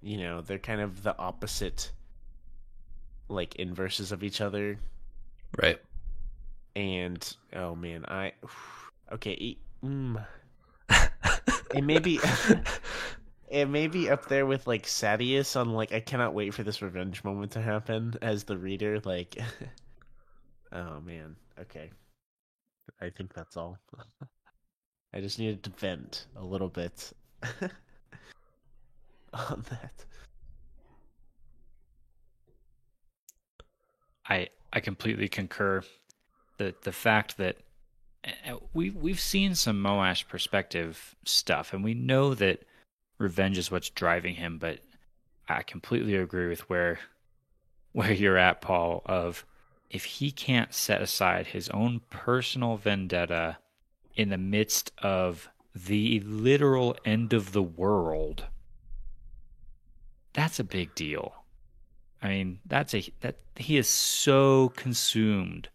you 0.00 0.18
know 0.18 0.40
they're 0.40 0.58
kind 0.58 0.80
of 0.80 1.02
the 1.02 1.16
opposite, 1.18 1.92
like 3.28 3.56
inverses 3.56 4.12
of 4.12 4.22
each 4.22 4.40
other. 4.40 4.78
Right. 5.60 5.80
And 6.76 7.36
oh 7.54 7.74
man, 7.74 8.04
I 8.06 8.32
okay. 9.12 9.32
e- 9.32 9.58
Mm, 9.84 10.24
it 11.74 11.84
may 11.84 11.98
be 11.98 12.18
it 13.48 13.68
may 13.68 13.86
be 13.86 14.08
up 14.08 14.28
there 14.28 14.46
with 14.46 14.66
like 14.66 14.84
Sadeas 14.84 15.60
on 15.60 15.74
like 15.74 15.92
I 15.92 16.00
cannot 16.00 16.32
wait 16.32 16.54
for 16.54 16.62
this 16.62 16.80
revenge 16.80 17.22
moment 17.22 17.52
to 17.52 17.60
happen 17.60 18.14
as 18.22 18.44
the 18.44 18.56
reader. 18.56 19.00
Like, 19.04 19.36
oh 20.72 21.00
man, 21.00 21.36
okay. 21.60 21.90
I 23.00 23.10
think 23.10 23.34
that's 23.34 23.56
all. 23.56 23.78
I 25.12 25.20
just 25.20 25.38
needed 25.38 25.62
to 25.64 25.70
vent 25.70 26.26
a 26.36 26.44
little 26.44 26.68
bit 26.68 27.12
on 29.32 29.64
that. 29.70 30.04
I 34.28 34.48
I 34.72 34.80
completely 34.80 35.28
concur. 35.28 35.82
The 36.58 36.74
the 36.82 36.92
fact 36.92 37.36
that 37.36 37.58
uh, 38.24 38.56
we 38.72 38.90
we've 38.90 39.20
seen 39.20 39.54
some 39.54 39.82
Moash 39.82 40.26
perspective 40.28 41.14
stuff, 41.24 41.72
and 41.72 41.84
we 41.84 41.94
know 41.94 42.34
that 42.34 42.62
revenge 43.18 43.58
is 43.58 43.70
what's 43.70 43.90
driving 43.90 44.36
him. 44.36 44.58
But 44.58 44.80
I 45.48 45.62
completely 45.62 46.16
agree 46.16 46.48
with 46.48 46.68
where 46.68 47.00
where 47.92 48.12
you're 48.12 48.38
at, 48.38 48.60
Paul. 48.60 49.02
Of 49.06 49.44
if 49.90 50.04
he 50.04 50.30
can't 50.30 50.74
set 50.74 51.02
aside 51.02 51.48
his 51.48 51.68
own 51.70 52.00
personal 52.10 52.76
vendetta 52.76 53.58
in 54.16 54.30
the 54.30 54.38
midst 54.38 54.92
of 54.98 55.48
the 55.74 56.20
literal 56.20 56.96
end 57.04 57.32
of 57.32 57.52
the 57.52 57.62
world, 57.62 58.44
that's 60.32 60.58
a 60.58 60.64
big 60.64 60.94
deal. 60.94 61.43
I 62.24 62.28
mean, 62.28 62.60
that's 62.64 62.94
a 62.94 63.04
that 63.20 63.36
he 63.54 63.76
is 63.76 63.86
so 63.86 64.70
consumed 64.70 65.68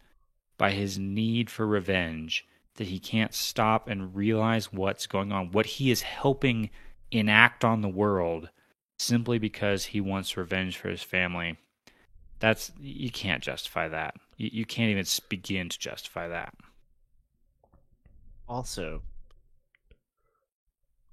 by 0.58 0.72
his 0.72 0.98
need 0.98 1.50
for 1.50 1.66
revenge 1.66 2.46
that 2.76 2.88
he 2.88 2.98
can't 3.00 3.36
stop 3.36 3.88
and 3.88 4.16
realize 4.16 4.74
what's 4.74 5.06
going 5.06 5.32
on, 5.32 5.52
what 5.52 5.68
he 5.68 5.92
is 5.92 6.02
helping 6.02 6.72
enact 7.12 7.64
on 7.64 7.82
the 7.82 7.88
world 7.88 8.50
simply 8.98 9.38
because 9.38 9.86
he 9.86 10.02
wants 10.02 10.38
revenge 10.38 10.76
for 10.76 10.90
his 10.90 11.04
family. 11.04 11.56
That's 12.40 12.72
you 12.80 13.12
can't 13.12 13.44
justify 13.44 13.88
that. 13.90 14.16
You, 14.38 14.50
you 14.52 14.66
can't 14.66 14.90
even 14.90 15.06
begin 15.30 15.70
to 15.70 15.78
justify 15.78 16.30
that. 16.30 16.56
Also, 18.48 19.04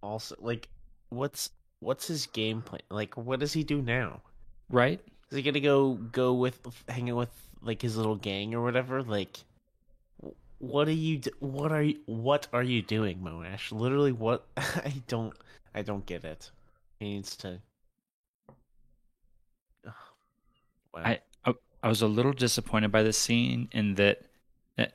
also 0.03 0.35
like, 0.39 0.71
what's 1.11 1.51
what's 1.81 2.07
his 2.07 2.25
game 2.25 2.63
plan? 2.63 2.81
Like, 2.89 3.19
what 3.19 3.39
does 3.39 3.53
he 3.53 3.65
do 3.65 3.83
now? 3.83 4.23
Right? 4.71 5.03
Is 5.31 5.37
he 5.37 5.43
gonna 5.43 5.61
go 5.61 5.95
go 5.95 6.35
with 6.35 6.61
hanging 6.89 7.17
with 7.17 7.31
like 7.61 7.83
his 7.83 7.97
little 7.97 8.17
gang 8.17 8.55
or 8.55 8.63
whatever? 8.63 9.03
Like, 9.03 9.39
what 10.59 10.89
are 10.89 10.93
you? 10.93 11.21
What 11.41 11.73
are 11.73 11.83
you? 11.83 11.99
What 12.07 12.47
are 12.53 12.63
you 12.63 12.83
doing, 12.83 13.19
Moash? 13.19 13.73
Literally, 13.73 14.13
what? 14.13 14.47
I 14.57 15.03
don't. 15.09 15.35
I 15.75 15.83
don't 15.83 16.07
get 16.07 16.25
it. 16.25 16.51
He 17.01 17.15
needs 17.15 17.37
to. 17.39 17.61
Wow. 20.95 21.03
I, 21.05 21.21
I 21.45 21.53
I 21.83 21.89
was 21.89 22.01
a 22.01 22.07
little 22.07 22.33
disappointed 22.33 22.91
by 22.91 23.03
this 23.03 23.19
scene 23.19 23.69
in 23.73 23.97
that, 23.97 24.23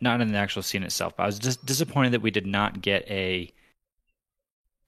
not 0.02 0.20
in 0.20 0.32
the 0.32 0.38
actual 0.40 0.64
scene 0.64 0.82
itself, 0.82 1.16
but 1.16 1.24
I 1.24 1.26
was 1.28 1.38
just 1.38 1.64
disappointed 1.64 2.14
that 2.14 2.24
we 2.24 2.32
did 2.32 2.48
not 2.48 2.82
get 2.82 3.08
a 3.08 3.54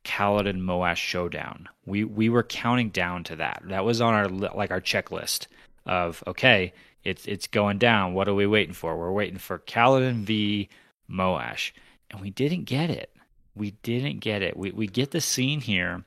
Kaladin 0.03 0.61
Moash 0.61 0.97
showdown. 0.97 1.69
We 1.85 2.03
we 2.03 2.29
were 2.29 2.43
counting 2.43 2.89
down 2.89 3.23
to 3.25 3.35
that. 3.37 3.63
That 3.65 3.85
was 3.85 4.01
on 4.01 4.13
our 4.13 4.27
like 4.27 4.71
our 4.71 4.81
checklist 4.81 5.47
of 5.85 6.23
okay, 6.27 6.73
it's 7.03 7.25
it's 7.25 7.47
going 7.47 7.77
down. 7.77 8.13
What 8.13 8.27
are 8.27 8.33
we 8.33 8.47
waiting 8.47 8.73
for? 8.73 8.97
We're 8.97 9.11
waiting 9.11 9.39
for 9.39 9.59
Kaladin 9.59 10.23
v 10.23 10.69
Moash, 11.09 11.71
and 12.11 12.21
we 12.21 12.29
didn't 12.29 12.65
get 12.65 12.89
it. 12.89 13.11
We 13.55 13.71
didn't 13.83 14.19
get 14.19 14.41
it. 14.41 14.57
We 14.57 14.71
we 14.71 14.87
get 14.87 15.11
the 15.11 15.21
scene 15.21 15.61
here, 15.61 16.03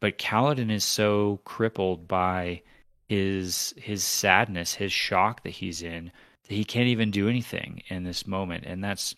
but 0.00 0.18
Kaladin 0.18 0.70
is 0.70 0.84
so 0.84 1.40
crippled 1.44 2.06
by 2.06 2.62
his 3.08 3.74
his 3.76 4.04
sadness, 4.04 4.74
his 4.74 4.92
shock 4.92 5.42
that 5.42 5.50
he's 5.50 5.82
in, 5.82 6.10
that 6.48 6.54
he 6.54 6.64
can't 6.64 6.88
even 6.88 7.10
do 7.10 7.28
anything 7.28 7.82
in 7.88 8.04
this 8.04 8.26
moment, 8.26 8.64
and 8.64 8.82
that's 8.82 9.14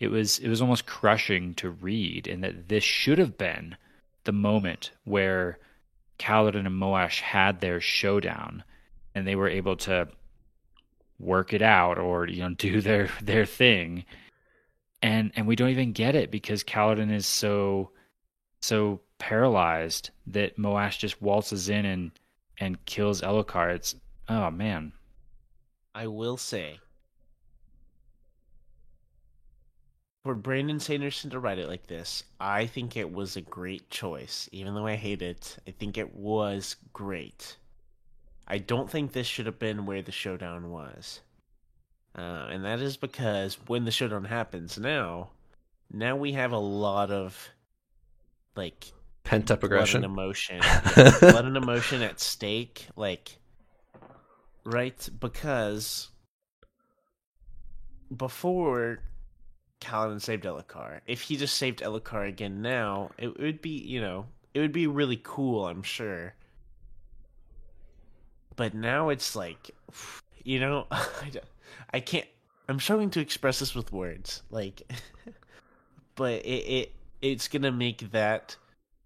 it 0.00 0.08
was 0.08 0.38
it 0.38 0.48
was 0.48 0.62
almost 0.62 0.86
crushing 0.86 1.54
to 1.54 1.70
read, 1.70 2.26
and 2.26 2.42
that 2.42 2.68
this 2.68 2.82
should 2.82 3.18
have 3.18 3.36
been 3.36 3.76
the 4.24 4.32
moment 4.32 4.90
where 5.04 5.58
Kaladin 6.18 6.66
and 6.66 6.80
Moash 6.80 7.20
had 7.20 7.60
their 7.60 7.80
showdown, 7.80 8.64
and 9.14 9.26
they 9.26 9.36
were 9.36 9.48
able 9.48 9.76
to 9.76 10.08
work 11.18 11.52
it 11.52 11.60
out 11.60 11.98
or 11.98 12.26
you 12.26 12.40
know 12.40 12.54
do 12.58 12.80
their 12.80 13.10
their 13.22 13.44
thing, 13.44 14.06
and 15.02 15.32
and 15.36 15.46
we 15.46 15.54
don't 15.54 15.68
even 15.68 15.92
get 15.92 16.14
it 16.14 16.30
because 16.30 16.64
Kaladin 16.64 17.12
is 17.12 17.26
so 17.26 17.90
so 18.62 19.00
paralyzed 19.18 20.10
that 20.26 20.56
Moash 20.56 20.98
just 20.98 21.20
waltzes 21.20 21.68
in 21.68 21.84
and 21.84 22.10
and 22.58 22.82
kills 22.86 23.20
Elhokar. 23.20 23.74
It's 23.74 23.94
oh 24.30 24.50
man. 24.50 24.92
I 25.94 26.06
will 26.06 26.36
say, 26.36 26.78
for 30.22 30.34
Brandon 30.34 30.78
Sanderson 30.78 31.30
to 31.30 31.38
write 31.38 31.58
it 31.58 31.68
like 31.68 31.86
this, 31.86 32.24
I 32.38 32.66
think 32.66 32.96
it 32.96 33.12
was 33.12 33.36
a 33.36 33.40
great 33.40 33.88
choice. 33.90 34.48
Even 34.52 34.74
though 34.74 34.86
I 34.86 34.96
hate 34.96 35.22
it, 35.22 35.56
I 35.66 35.70
think 35.70 35.96
it 35.96 36.14
was 36.14 36.76
great. 36.92 37.56
I 38.46 38.58
don't 38.58 38.90
think 38.90 39.12
this 39.12 39.26
should 39.26 39.46
have 39.46 39.58
been 39.58 39.86
where 39.86 40.02
the 40.02 40.12
showdown 40.12 40.70
was. 40.70 41.20
Uh, 42.16 42.48
and 42.50 42.64
that 42.64 42.80
is 42.80 42.96
because 42.96 43.54
when 43.66 43.84
the 43.84 43.90
showdown 43.90 44.24
happens 44.24 44.76
now, 44.76 45.30
now 45.92 46.16
we 46.16 46.32
have 46.32 46.52
a 46.52 46.58
lot 46.58 47.10
of 47.10 47.48
like 48.56 48.92
Pent 49.24 49.50
up 49.50 49.62
aggression. 49.62 50.00
blood 50.00 50.10
and 50.10 50.18
emotion, 50.18 50.58
Yeah, 50.60 51.12
blood 51.20 51.44
and 51.44 51.56
emotion 51.56 52.02
at 52.02 52.18
stake. 52.20 52.88
Like, 52.96 53.38
right? 54.64 55.08
Because 55.20 56.08
before 58.14 58.98
Kaladin 59.80 60.20
saved 60.20 60.44
Elhokar, 60.44 61.00
if 61.06 61.22
he 61.22 61.36
just 61.36 61.56
saved 61.56 61.80
Elhokar 61.80 62.28
again 62.28 62.62
now, 62.62 63.10
it 63.18 63.38
would 63.38 63.60
be 63.60 63.70
you 63.70 64.00
know 64.00 64.26
it 64.54 64.60
would 64.60 64.72
be 64.72 64.86
really 64.86 65.20
cool. 65.22 65.66
I'm 65.66 65.82
sure. 65.82 66.34
But 68.56 68.74
now 68.74 69.08
it's 69.08 69.36
like, 69.36 69.70
you 70.42 70.60
know, 70.60 70.86
I 71.92 72.00
can't. 72.00 72.26
I'm 72.68 72.78
struggling 72.78 73.10
to 73.10 73.20
express 73.20 73.58
this 73.58 73.74
with 73.74 73.92
words. 73.92 74.42
Like, 74.50 74.82
but 76.14 76.44
it, 76.44 76.48
it 76.66 76.92
it's 77.22 77.48
gonna 77.48 77.72
make 77.72 78.10
that 78.12 78.56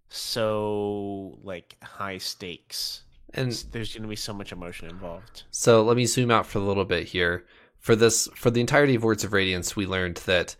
so 0.09 1.37
like 1.43 1.75
high 1.83 2.17
stakes. 2.17 3.03
And 3.33 3.51
There's 3.71 3.93
gonna 3.95 4.07
be 4.07 4.15
so 4.15 4.33
much 4.33 4.51
emotion 4.51 4.89
involved. 4.89 5.43
So 5.51 5.83
let 5.83 5.97
me 5.97 6.05
zoom 6.05 6.31
out 6.31 6.45
for 6.45 6.59
a 6.59 6.61
little 6.61 6.85
bit 6.85 7.07
here. 7.07 7.45
For 7.85 7.95
this, 7.95 8.27
for 8.33 8.49
the 8.49 8.61
entirety 8.61 8.95
of 8.95 9.03
Words 9.03 9.23
of 9.23 9.31
Radiance, 9.31 9.75
we 9.75 9.85
learned 9.85 10.15
that 10.25 10.55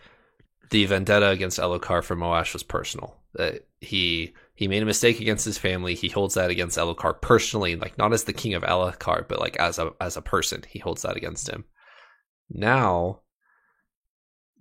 the 0.70 0.86
vendetta 0.86 1.30
against 1.30 1.58
Elhokar 1.58 2.04
from 2.04 2.20
Moash 2.20 2.54
was 2.54 2.62
personal. 2.62 3.18
That 3.34 3.66
he 3.82 4.36
he 4.54 4.68
made 4.68 4.84
a 4.84 4.86
mistake 4.86 5.20
against 5.20 5.44
his 5.44 5.58
family. 5.58 5.96
He 5.96 6.08
holds 6.08 6.36
that 6.36 6.52
against 6.52 6.78
Elhokar 6.78 7.20
personally, 7.22 7.78
like 7.78 7.98
not 7.98 8.14
as 8.14 8.26
the 8.26 8.32
king 8.32 8.54
of 8.54 8.62
Elhokar, 8.62 9.28
but 9.28 9.40
like 9.40 9.58
as 9.58 9.80
a 9.80 9.94
as 10.00 10.18
a 10.18 10.22
person. 10.22 10.66
He 10.70 10.78
holds 10.78 11.02
that 11.02 11.18
against 11.18 11.50
him. 11.50 11.66
Now, 12.48 13.22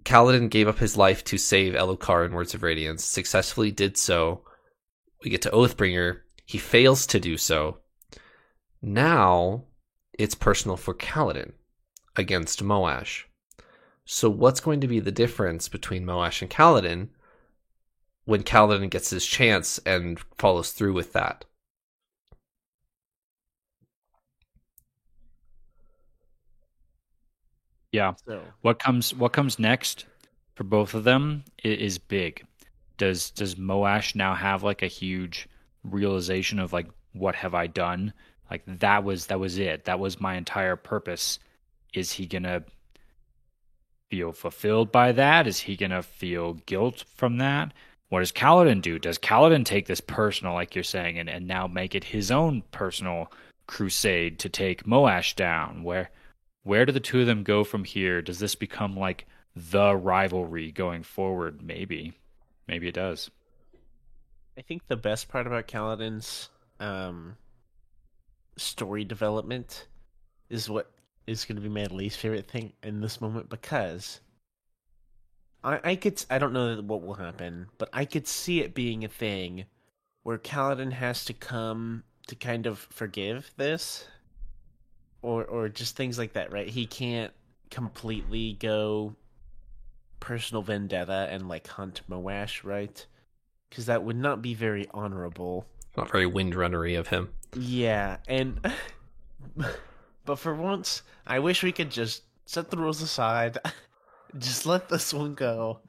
Kaladin 0.04 0.48
gave 0.48 0.66
up 0.66 0.78
his 0.78 0.96
life 0.96 1.22
to 1.24 1.36
save 1.36 1.74
Elhokar 1.74 2.24
in 2.24 2.32
Words 2.32 2.54
of 2.54 2.62
Radiance. 2.62 3.04
Successfully 3.04 3.72
did 3.72 3.98
so. 3.98 4.42
We 5.22 5.28
get 5.28 5.42
to 5.42 5.50
Oathbringer. 5.50 6.20
He 6.46 6.56
fails 6.56 7.06
to 7.08 7.20
do 7.20 7.36
so. 7.36 7.80
Now 8.80 9.64
it's 10.14 10.34
personal 10.34 10.78
for 10.78 10.94
Kaladin 10.94 11.52
against 12.16 12.62
Moash. 12.62 13.24
So 14.04 14.28
what's 14.30 14.60
going 14.60 14.80
to 14.80 14.88
be 14.88 15.00
the 15.00 15.12
difference 15.12 15.68
between 15.68 16.04
Moash 16.04 16.42
and 16.42 16.50
Kaladin 16.50 17.08
when 18.26 18.42
Kaladin 18.42 18.90
gets 18.90 19.10
his 19.10 19.24
chance 19.26 19.78
and 19.86 20.18
follows 20.38 20.72
through 20.72 20.92
with 20.94 21.12
that? 21.14 21.44
Yeah. 27.92 28.14
So 28.26 28.42
What 28.62 28.78
comes 28.78 29.14
what 29.14 29.32
comes 29.32 29.58
next 29.58 30.06
for 30.54 30.64
both 30.64 30.94
of 30.94 31.04
them 31.04 31.44
is 31.62 31.98
big. 31.98 32.44
Does 32.96 33.30
does 33.30 33.54
Moash 33.56 34.14
now 34.14 34.34
have 34.34 34.62
like 34.62 34.82
a 34.82 34.86
huge 34.88 35.48
realization 35.84 36.58
of 36.58 36.72
like 36.72 36.88
what 37.12 37.34
have 37.36 37.54
I 37.54 37.66
done? 37.68 38.12
Like 38.50 38.62
that 38.66 39.04
was 39.04 39.26
that 39.26 39.40
was 39.40 39.58
it. 39.58 39.84
That 39.84 40.00
was 40.00 40.20
my 40.20 40.36
entire 40.36 40.76
purpose. 40.76 41.38
Is 41.96 42.12
he 42.12 42.26
gonna 42.26 42.64
feel 44.10 44.32
fulfilled 44.32 44.92
by 44.92 45.12
that? 45.12 45.46
Is 45.46 45.60
he 45.60 45.76
gonna 45.76 46.02
feel 46.02 46.54
guilt 46.66 47.04
from 47.14 47.38
that? 47.38 47.72
What 48.08 48.20
does 48.20 48.32
Kaladin 48.32 48.82
do? 48.82 48.98
Does 48.98 49.18
Kaladin 49.18 49.64
take 49.64 49.86
this 49.86 50.00
personal, 50.00 50.54
like 50.54 50.74
you're 50.74 50.84
saying, 50.84 51.18
and, 51.18 51.28
and 51.28 51.46
now 51.46 51.66
make 51.66 51.94
it 51.94 52.04
his 52.04 52.30
own 52.30 52.62
personal 52.70 53.32
crusade 53.66 54.38
to 54.40 54.48
take 54.48 54.84
Moash 54.84 55.34
down? 55.34 55.82
Where 55.82 56.10
where 56.62 56.86
do 56.86 56.92
the 56.92 57.00
two 57.00 57.20
of 57.20 57.26
them 57.26 57.42
go 57.42 57.64
from 57.64 57.84
here? 57.84 58.22
Does 58.22 58.38
this 58.38 58.54
become 58.54 58.96
like 58.96 59.26
the 59.54 59.94
rivalry 59.94 60.72
going 60.72 61.02
forward? 61.02 61.62
Maybe. 61.62 62.14
Maybe 62.66 62.88
it 62.88 62.94
does. 62.94 63.30
I 64.56 64.62
think 64.62 64.86
the 64.86 64.96
best 64.96 65.28
part 65.28 65.46
about 65.46 65.68
Kaladin's 65.68 66.48
um, 66.80 67.36
story 68.56 69.04
development 69.04 69.88
is 70.48 70.70
what 70.70 70.90
is 71.26 71.44
going 71.44 71.56
to 71.56 71.62
be 71.62 71.68
my 71.68 71.86
least 71.86 72.18
favorite 72.18 72.48
thing 72.48 72.72
in 72.82 73.00
this 73.00 73.20
moment 73.20 73.48
because 73.48 74.20
I, 75.64 75.80
I 75.82 75.96
could 75.96 76.24
I 76.30 76.38
don't 76.38 76.52
know 76.52 76.76
what 76.82 77.02
will 77.02 77.14
happen, 77.14 77.66
but 77.78 77.88
I 77.92 78.04
could 78.04 78.26
see 78.26 78.60
it 78.60 78.74
being 78.74 79.04
a 79.04 79.08
thing 79.08 79.64
where 80.22 80.38
Kaladin 80.38 80.92
has 80.92 81.24
to 81.26 81.32
come 81.32 82.04
to 82.26 82.34
kind 82.34 82.66
of 82.66 82.78
forgive 82.90 83.50
this, 83.56 84.06
or 85.22 85.44
or 85.44 85.68
just 85.68 85.96
things 85.96 86.18
like 86.18 86.34
that, 86.34 86.52
right? 86.52 86.68
He 86.68 86.86
can't 86.86 87.32
completely 87.70 88.52
go 88.60 89.16
personal 90.20 90.62
vendetta 90.62 91.28
and 91.30 91.48
like 91.48 91.66
hunt 91.66 92.02
Moash, 92.08 92.62
right? 92.62 93.04
Because 93.68 93.86
that 93.86 94.04
would 94.04 94.16
not 94.16 94.42
be 94.42 94.54
very 94.54 94.86
honorable. 94.92 95.66
Not 95.96 96.10
very 96.10 96.26
windrunnery 96.26 96.98
of 96.98 97.08
him. 97.08 97.30
Yeah, 97.56 98.18
and 98.28 98.60
but 100.24 100.36
for 100.38 100.54
once, 100.54 101.02
I 101.26 101.38
wish 101.38 101.62
we 101.62 101.72
could 101.72 101.90
just 101.90 102.22
set 102.46 102.70
the 102.70 102.76
rules 102.76 103.02
aside, 103.02 103.58
just 104.38 104.66
let 104.66 104.88
this 104.88 105.12
one 105.14 105.34
go, 105.34 105.80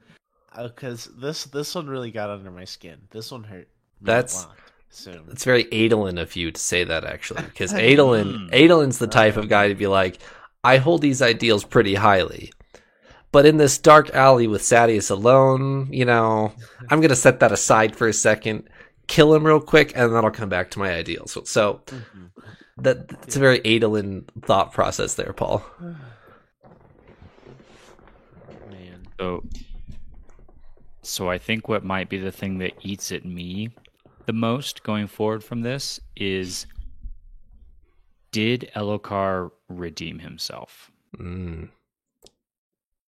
because 0.56 1.06
this 1.18 1.44
this 1.44 1.74
one 1.74 1.86
really 1.86 2.10
got 2.10 2.30
under 2.30 2.50
my 2.50 2.64
skin. 2.64 2.98
This 3.10 3.30
one 3.30 3.44
hurt. 3.44 3.68
me 4.00 4.02
a 4.02 4.06
That's- 4.06 4.44
lot. 4.44 4.56
so 4.90 5.22
It's 5.30 5.44
very 5.44 5.64
Adolin 5.64 6.20
of 6.20 6.36
you 6.36 6.50
to 6.50 6.60
say 6.60 6.84
that 6.84 7.04
actually, 7.04 7.42
because 7.42 7.72
Adolin, 7.74 8.50
Adolin's 8.52 8.98
the 8.98 9.06
type 9.06 9.36
of 9.36 9.48
guy 9.48 9.68
to 9.68 9.74
be 9.74 9.86
like, 9.86 10.18
I 10.64 10.78
hold 10.78 11.02
these 11.02 11.22
ideals 11.22 11.64
pretty 11.64 11.94
highly, 11.94 12.52
but 13.32 13.46
in 13.46 13.56
this 13.58 13.78
dark 13.78 14.14
alley 14.14 14.46
with 14.46 14.62
Sadeas 14.62 15.10
alone, 15.10 15.88
you 15.92 16.04
know, 16.04 16.52
I'm 16.90 17.00
gonna 17.00 17.16
set 17.16 17.40
that 17.40 17.52
aside 17.52 17.94
for 17.94 18.08
a 18.08 18.12
second, 18.12 18.68
kill 19.06 19.34
him 19.34 19.44
real 19.46 19.60
quick, 19.60 19.92
and 19.94 20.12
then 20.14 20.24
I'll 20.24 20.30
come 20.30 20.48
back 20.48 20.70
to 20.72 20.78
my 20.78 20.92
ideals. 20.92 21.36
So 21.44 21.82
Mhm. 21.86 22.30
That 22.78 23.10
it's 23.22 23.36
a 23.36 23.40
very 23.40 23.60
Adolin 23.60 24.24
thought 24.42 24.72
process 24.72 25.14
there, 25.14 25.32
Paul. 25.32 25.64
man, 28.70 29.06
So 29.18 29.44
So 31.02 31.30
I 31.30 31.38
think 31.38 31.68
what 31.68 31.84
might 31.84 32.08
be 32.08 32.18
the 32.18 32.32
thing 32.32 32.58
that 32.58 32.74
eats 32.82 33.12
at 33.12 33.24
me 33.24 33.70
the 34.26 34.32
most 34.32 34.82
going 34.82 35.06
forward 35.06 35.42
from 35.42 35.62
this 35.62 36.00
is 36.16 36.66
did 38.32 38.70
Elhokar 38.74 39.50
redeem 39.68 40.18
himself? 40.18 40.90
Mm. 41.16 41.70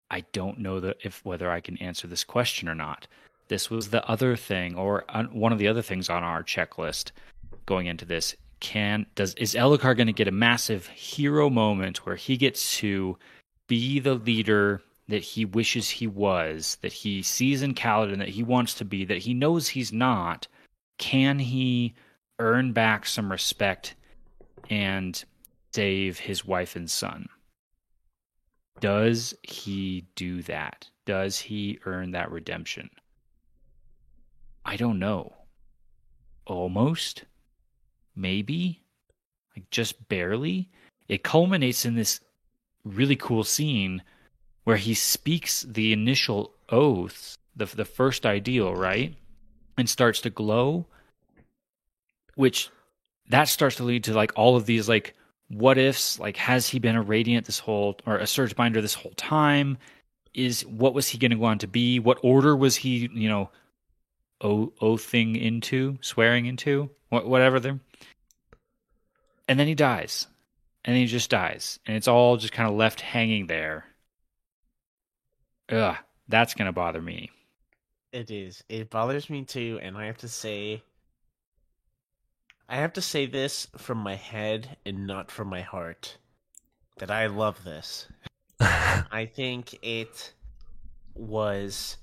I 0.09 0.21
don't 0.31 0.59
know 0.59 0.79
that 0.79 0.97
if 1.03 1.25
whether 1.25 1.51
I 1.51 1.59
can 1.59 1.77
answer 1.79 2.07
this 2.07 2.23
question 2.23 2.69
or 2.69 2.75
not. 2.75 3.07
This 3.49 3.69
was 3.69 3.89
the 3.89 4.07
other 4.09 4.35
thing, 4.35 4.75
or 4.75 5.05
uh, 5.09 5.23
one 5.25 5.51
of 5.51 5.59
the 5.59 5.67
other 5.67 5.81
things 5.81 6.09
on 6.09 6.23
our 6.23 6.43
checklist 6.43 7.11
going 7.65 7.87
into 7.87 8.05
this. 8.05 8.35
Can 8.59 9.05
does 9.15 9.33
is 9.35 9.53
Elhokar 9.53 9.95
going 9.95 10.07
to 10.07 10.13
get 10.13 10.27
a 10.27 10.31
massive 10.31 10.87
hero 10.87 11.49
moment 11.49 12.05
where 12.05 12.15
he 12.15 12.37
gets 12.37 12.77
to 12.77 13.17
be 13.67 13.99
the 13.99 14.15
leader 14.15 14.81
that 15.07 15.23
he 15.23 15.45
wishes 15.45 15.89
he 15.89 16.07
was, 16.07 16.77
that 16.81 16.91
he 16.91 17.21
sees 17.21 17.61
in 17.61 17.73
Kaladin 17.73 18.17
that 18.17 18.29
he 18.29 18.43
wants 18.43 18.73
to 18.75 18.85
be, 18.85 19.05
that 19.05 19.19
he 19.19 19.33
knows 19.33 19.69
he's 19.69 19.93
not? 19.93 20.47
Can 20.97 21.39
he 21.39 21.93
earn 22.39 22.73
back 22.73 23.05
some 23.05 23.31
respect 23.31 23.95
and 24.69 25.23
save 25.73 26.19
his 26.19 26.45
wife 26.45 26.75
and 26.75 26.89
son? 26.89 27.29
Does 28.79 29.33
he 29.43 30.05
do 30.15 30.41
that? 30.43 30.89
Does 31.05 31.39
he 31.39 31.79
earn 31.85 32.11
that 32.11 32.31
redemption? 32.31 32.89
I 34.65 34.75
don't 34.75 34.99
know. 34.99 35.33
Almost 36.45 37.23
maybe, 38.17 38.81
like 39.55 39.69
just 39.69 40.09
barely. 40.09 40.69
It 41.07 41.23
culminates 41.23 41.85
in 41.85 41.95
this 41.95 42.19
really 42.83 43.15
cool 43.15 43.43
scene 43.43 44.01
where 44.63 44.77
he 44.77 44.93
speaks 44.93 45.61
the 45.63 45.93
initial 45.93 46.53
oaths, 46.69 47.37
the 47.55 47.65
the 47.65 47.85
first 47.85 48.25
ideal, 48.25 48.75
right, 48.75 49.15
and 49.77 49.89
starts 49.89 50.19
to 50.21 50.29
glow, 50.29 50.85
which 52.35 52.69
that 53.29 53.45
starts 53.45 53.75
to 53.77 53.83
lead 53.83 54.03
to 54.05 54.13
like 54.13 54.31
all 54.35 54.55
of 54.55 54.65
these 54.65 54.89
like 54.89 55.13
what 55.49 55.77
ifs 55.77 56.19
like 56.19 56.37
has 56.37 56.67
he 56.67 56.79
been 56.79 56.95
a 56.95 57.01
radiant 57.01 57.45
this 57.45 57.59
whole 57.59 57.97
or 58.05 58.17
a 58.17 58.27
surge 58.27 58.55
binder 58.55 58.81
this 58.81 58.93
whole 58.93 59.13
time? 59.15 59.77
Is 60.33 60.65
what 60.65 60.93
was 60.93 61.07
he 61.07 61.17
going 61.17 61.31
to 61.31 61.37
go 61.37 61.45
on 61.45 61.57
to 61.59 61.67
be? 61.67 61.99
What 61.99 62.19
order 62.21 62.55
was 62.55 62.75
he 62.75 63.09
you 63.13 63.29
know 63.29 63.49
oathing 64.41 65.35
into 65.35 65.97
swearing 66.01 66.45
into? 66.45 66.89
Whatever 67.09 67.59
they're 67.59 67.79
and 69.47 69.59
then 69.59 69.67
he 69.67 69.75
dies. 69.75 70.27
And 70.85 70.95
then 70.95 71.01
he 71.01 71.07
just 71.07 71.29
dies. 71.29 71.79
And 71.85 71.97
it's 71.97 72.07
all 72.07 72.37
just 72.37 72.53
kind 72.53 72.69
of 72.69 72.75
left 72.75 73.01
hanging 73.01 73.47
there. 73.47 73.85
Ugh 75.69 75.97
that's 76.27 76.53
gonna 76.53 76.73
bother 76.73 77.01
me. 77.01 77.31
It 78.11 78.31
is. 78.31 78.63
It 78.69 78.89
bothers 78.89 79.29
me 79.29 79.43
too 79.43 79.79
and 79.81 79.97
i 79.97 80.05
have 80.05 80.17
to 80.17 80.27
say 80.27 80.81
i 82.69 82.77
have 82.77 82.93
to 82.93 83.01
say 83.01 83.25
this 83.25 83.67
from 83.77 83.97
my 83.97 84.15
head 84.15 84.77
and 84.85 85.05
not 85.05 85.29
from 85.31 85.47
my 85.47 85.61
heart 85.61 86.17
that 86.97 87.11
i 87.11 87.27
love 87.27 87.63
this. 87.63 88.07
I 88.59 89.29
think 89.31 89.77
it 89.83 90.33
was 91.13 91.97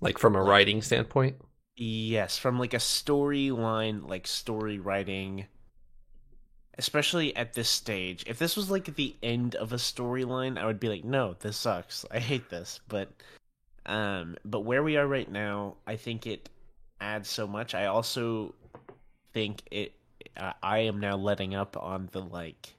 like 0.00 0.18
from 0.18 0.34
a 0.34 0.42
writing 0.42 0.80
standpoint? 0.80 1.36
Yes 1.76 2.38
from 2.38 2.58
like 2.58 2.72
a 2.74 2.78
storyline 2.78 4.08
like 4.08 4.26
story 4.26 4.78
writing 4.78 5.46
especially 6.78 7.34
at 7.36 7.54
this 7.54 7.68
stage. 7.68 8.24
If 8.26 8.38
this 8.38 8.56
was 8.56 8.70
like 8.70 8.94
the 8.94 9.16
end 9.22 9.54
of 9.54 9.72
a 9.72 9.76
storyline, 9.76 10.58
I 10.58 10.66
would 10.66 10.80
be 10.80 10.88
like, 10.88 11.04
"No, 11.04 11.34
this 11.40 11.56
sucks. 11.56 12.04
I 12.10 12.18
hate 12.18 12.50
this." 12.50 12.80
But 12.88 13.08
um 13.86 14.36
but 14.44 14.60
where 14.60 14.82
we 14.82 14.96
are 14.96 15.06
right 15.06 15.30
now, 15.30 15.76
I 15.86 15.96
think 15.96 16.26
it 16.26 16.48
adds 17.00 17.28
so 17.28 17.46
much. 17.46 17.74
I 17.74 17.86
also 17.86 18.54
think 19.32 19.62
it 19.70 19.92
uh, 20.36 20.52
I 20.62 20.78
am 20.80 21.00
now 21.00 21.16
letting 21.16 21.54
up 21.54 21.76
on 21.76 22.08
the 22.12 22.22
like 22.22 22.74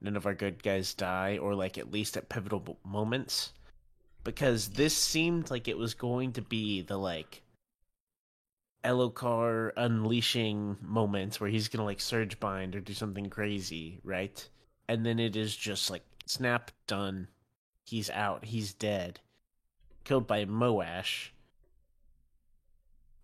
none 0.00 0.16
of 0.16 0.26
our 0.26 0.34
good 0.34 0.62
guys 0.62 0.94
die 0.94 1.38
or 1.38 1.54
like 1.54 1.78
at 1.78 1.92
least 1.92 2.16
at 2.16 2.28
pivotal 2.28 2.76
moments 2.84 3.52
because 4.24 4.68
this 4.70 4.96
seemed 4.96 5.50
like 5.50 5.68
it 5.68 5.78
was 5.78 5.94
going 5.94 6.32
to 6.32 6.42
be 6.42 6.82
the 6.82 6.96
like 6.96 7.42
Elhokar 8.84 9.72
unleashing 9.76 10.76
moments 10.82 11.40
where 11.40 11.50
he's 11.50 11.68
gonna 11.68 11.84
like 11.84 12.00
surge 12.00 12.40
bind 12.40 12.74
or 12.74 12.80
do 12.80 12.92
something 12.92 13.30
crazy, 13.30 14.00
right? 14.02 14.48
And 14.88 15.06
then 15.06 15.18
it 15.18 15.36
is 15.36 15.56
just 15.56 15.90
like 15.90 16.02
snap 16.26 16.70
done. 16.86 17.28
He's 17.84 18.10
out. 18.10 18.44
He's 18.44 18.74
dead. 18.74 19.20
Killed 20.04 20.26
by 20.26 20.44
Moash. 20.44 21.28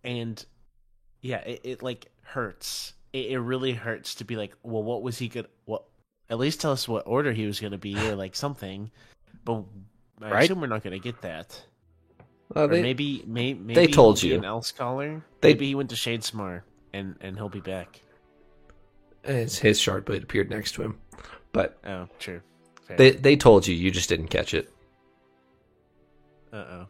And 0.03 0.43
yeah, 1.21 1.39
it, 1.39 1.61
it 1.63 1.83
like 1.83 2.07
hurts. 2.23 2.93
It, 3.11 3.31
it 3.31 3.39
really 3.39 3.73
hurts 3.73 4.15
to 4.15 4.23
be 4.23 4.35
like, 4.37 4.55
well, 4.63 4.83
what 4.83 5.01
was 5.01 5.17
he 5.17 5.27
good? 5.27 5.47
What? 5.65 5.83
At 6.29 6.37
least 6.39 6.61
tell 6.61 6.71
us 6.71 6.87
what 6.87 7.07
order 7.07 7.33
he 7.33 7.45
was 7.45 7.59
gonna 7.59 7.77
be 7.77 7.97
or 8.07 8.15
like 8.15 8.35
something. 8.35 8.91
But 9.43 9.63
I 10.21 10.31
right? 10.31 10.43
assume 10.43 10.61
we're 10.61 10.67
not 10.67 10.83
gonna 10.83 10.99
get 10.99 11.21
that. 11.21 11.61
Uh, 12.55 12.65
they, 12.65 12.81
maybe, 12.81 13.23
may, 13.27 13.53
maybe 13.53 13.75
they 13.75 13.87
told 13.87 14.21
you 14.23 14.35
an 14.35 14.45
L 14.45 14.61
scholar. 14.61 15.23
They, 15.41 15.49
maybe 15.49 15.67
he 15.67 15.75
went 15.75 15.89
to 15.91 15.95
Shadesmar 15.95 16.63
and 16.93 17.15
and 17.21 17.37
he'll 17.37 17.49
be 17.49 17.59
back. 17.59 18.01
It's 19.23 19.59
his 19.59 19.79
shard 19.79 20.05
blade 20.05 20.23
appeared 20.23 20.49
next 20.49 20.71
to 20.73 20.81
him, 20.81 20.97
but 21.51 21.77
oh, 21.85 22.07
true. 22.17 22.41
Fair. 22.87 22.97
They 22.97 23.11
they 23.11 23.35
told 23.35 23.67
you, 23.67 23.75
you 23.75 23.91
just 23.91 24.09
didn't 24.09 24.29
catch 24.29 24.53
it. 24.53 24.73
Uh 26.51 26.85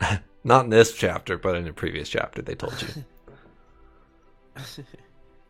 oh. 0.00 0.18
Not 0.44 0.64
in 0.64 0.70
this 0.70 0.94
chapter, 0.94 1.36
but 1.36 1.56
in 1.56 1.66
a 1.66 1.72
previous 1.72 2.08
chapter, 2.08 2.40
they 2.40 2.54
told 2.54 2.74
you. 2.80 2.88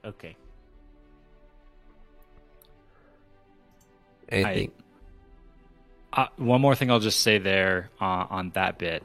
okay. 0.05 0.37
Anything? 4.29 4.73
I, 4.77 4.83
uh, 6.17 6.29
one 6.37 6.61
more 6.61 6.75
thing 6.75 6.91
I'll 6.91 6.99
just 6.99 7.21
say 7.21 7.39
there 7.39 7.91
uh, 8.01 8.27
on 8.31 8.51
that 8.51 8.79
bit. 8.79 9.05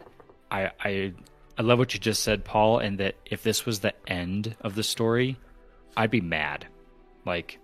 I, 0.49 0.72
I 0.80 1.14
I 1.57 1.64
love 1.64 1.78
what 1.78 1.93
you 1.93 1.99
just 1.99 2.24
said, 2.24 2.45
Paul, 2.45 2.80
and 2.80 2.97
that 2.99 3.16
if 3.26 3.43
this 3.43 3.66
was 3.66 3.80
the 3.82 3.93
end 4.09 4.55
of 4.62 4.74
the 4.74 4.84
story, 4.84 5.38
I'd 5.95 6.09
be 6.09 6.22
mad. 6.22 6.66
Like, 7.26 7.59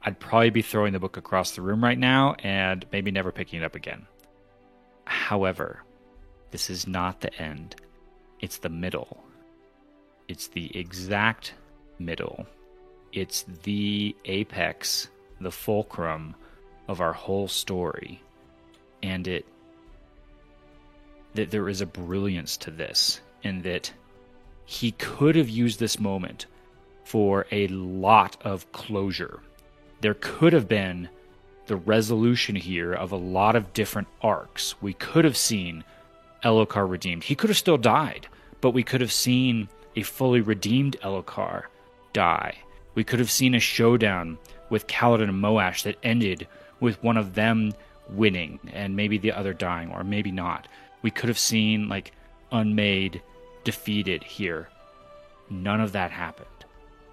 I'd 0.00 0.18
probably 0.18 0.50
be 0.50 0.62
throwing 0.62 0.92
the 0.92 1.00
book 1.00 1.16
across 1.16 1.50
the 1.50 1.62
room 1.62 1.82
right 1.82 1.98
now 1.98 2.34
and 2.38 2.86
maybe 2.92 3.10
never 3.10 3.32
picking 3.32 3.60
it 3.60 3.64
up 3.64 3.74
again. 3.74 4.06
However, 5.04 5.82
this 6.50 6.70
is 6.70 6.86
not 6.86 7.20
the 7.20 7.34
end. 7.34 7.76
It's 8.40 8.58
the 8.58 8.68
middle. 8.68 9.22
It's 10.28 10.48
the 10.48 10.74
exact 10.76 11.54
middle. 11.98 12.46
It's 13.12 13.44
the 13.64 14.16
apex, 14.24 15.08
the 15.40 15.52
fulcrum 15.52 16.34
of 16.88 17.00
our 17.00 17.12
whole 17.12 17.48
story 17.48 18.22
and 19.02 19.26
it 19.26 19.46
that 21.34 21.50
there 21.50 21.68
is 21.68 21.80
a 21.80 21.86
brilliance 21.86 22.56
to 22.58 22.70
this 22.70 23.20
and 23.42 23.62
that 23.62 23.90
he 24.66 24.92
could 24.92 25.34
have 25.34 25.48
used 25.48 25.80
this 25.80 25.98
moment 25.98 26.46
for 27.04 27.46
a 27.50 27.66
lot 27.68 28.36
of 28.42 28.70
closure. 28.72 29.40
There 30.00 30.14
could 30.14 30.52
have 30.52 30.68
been 30.68 31.08
the 31.66 31.76
resolution 31.76 32.56
here 32.56 32.92
of 32.92 33.12
a 33.12 33.16
lot 33.16 33.56
of 33.56 33.72
different 33.72 34.08
arcs. 34.20 34.74
We 34.80 34.92
could 34.92 35.24
have 35.24 35.36
seen 35.36 35.84
Elhokar 36.44 36.88
redeemed. 36.88 37.24
He 37.24 37.34
could 37.34 37.50
have 37.50 37.56
still 37.56 37.78
died, 37.78 38.28
but 38.60 38.70
we 38.70 38.82
could 38.82 39.00
have 39.00 39.12
seen 39.12 39.68
a 39.96 40.02
fully 40.02 40.40
redeemed 40.40 40.96
Elhokar 41.02 41.64
die. 42.12 42.58
We 42.94 43.04
could 43.04 43.20
have 43.20 43.30
seen 43.30 43.54
a 43.54 43.60
showdown 43.60 44.38
with 44.70 44.86
Kaladin 44.86 45.28
and 45.28 45.42
Moash 45.42 45.82
that 45.84 45.98
ended 46.02 46.46
with 46.80 47.02
one 47.02 47.16
of 47.16 47.34
them 47.34 47.72
winning 48.14 48.58
and 48.72 48.96
maybe 48.96 49.18
the 49.18 49.32
other 49.32 49.52
dying 49.52 49.90
or 49.90 50.04
maybe 50.04 50.30
not. 50.30 50.68
We 51.02 51.10
could 51.10 51.28
have 51.28 51.38
seen 51.38 51.88
like 51.88 52.12
unmade 52.50 53.22
defeated 53.64 54.22
here. 54.22 54.68
None 55.50 55.80
of 55.80 55.92
that 55.92 56.10
happened. 56.10 56.48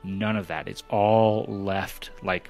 None 0.04 0.36
of 0.36 0.47
that. 0.47 0.68
It's 0.68 0.84
all 0.89 1.45
left 1.45 2.12
like 2.24 2.50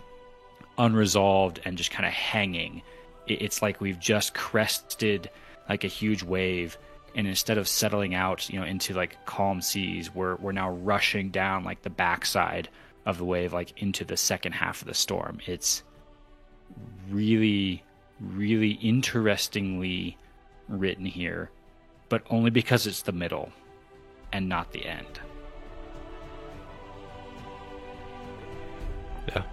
unresolved 0.78 1.60
and 1.66 1.78
just 1.78 1.92
kind 1.92 2.06
of 2.06 2.14
hanging. 2.14 2.82
It's 3.28 3.62
like 3.62 3.82
we've 3.82 4.00
just 4.00 4.34
crested 4.34 5.30
like 5.68 5.84
a 5.84 5.88
huge 5.88 6.24
wave 6.24 6.78
and 7.16 7.28
instead 7.28 7.58
of 7.58 7.68
settling 7.68 8.14
out, 8.14 8.50
you 8.50 8.60
know, 8.60 8.66
into 8.66 8.94
like 8.94 9.26
calm 9.26 9.62
seas, 9.62 10.14
we're 10.14 10.36
we're 10.36 10.52
now 10.52 10.72
rushing 10.72 11.30
down 11.30 11.64
like 11.64 11.82
the 11.82 11.90
backside 11.90 12.70
of 13.06 13.18
the 13.18 13.26
wave 13.26 13.54
like 13.54 13.82
into 13.82 14.06
the 14.06 14.18
second 14.18 14.54
half 14.54 14.82
of 14.82 14.88
the 14.88 14.94
storm. 14.94 15.40
It's 15.46 15.84
really 17.10 17.84
really 18.20 18.72
interestingly 18.72 20.18
written 20.68 21.06
here, 21.06 21.50
but 22.10 22.24
only 22.30 22.50
because 22.50 22.86
it's 22.88 23.02
the 23.02 23.12
middle 23.12 23.52
and 24.32 24.48
not 24.48 24.72
the 24.72 24.86
end. 24.86 25.20
Yeah. 29.28 29.44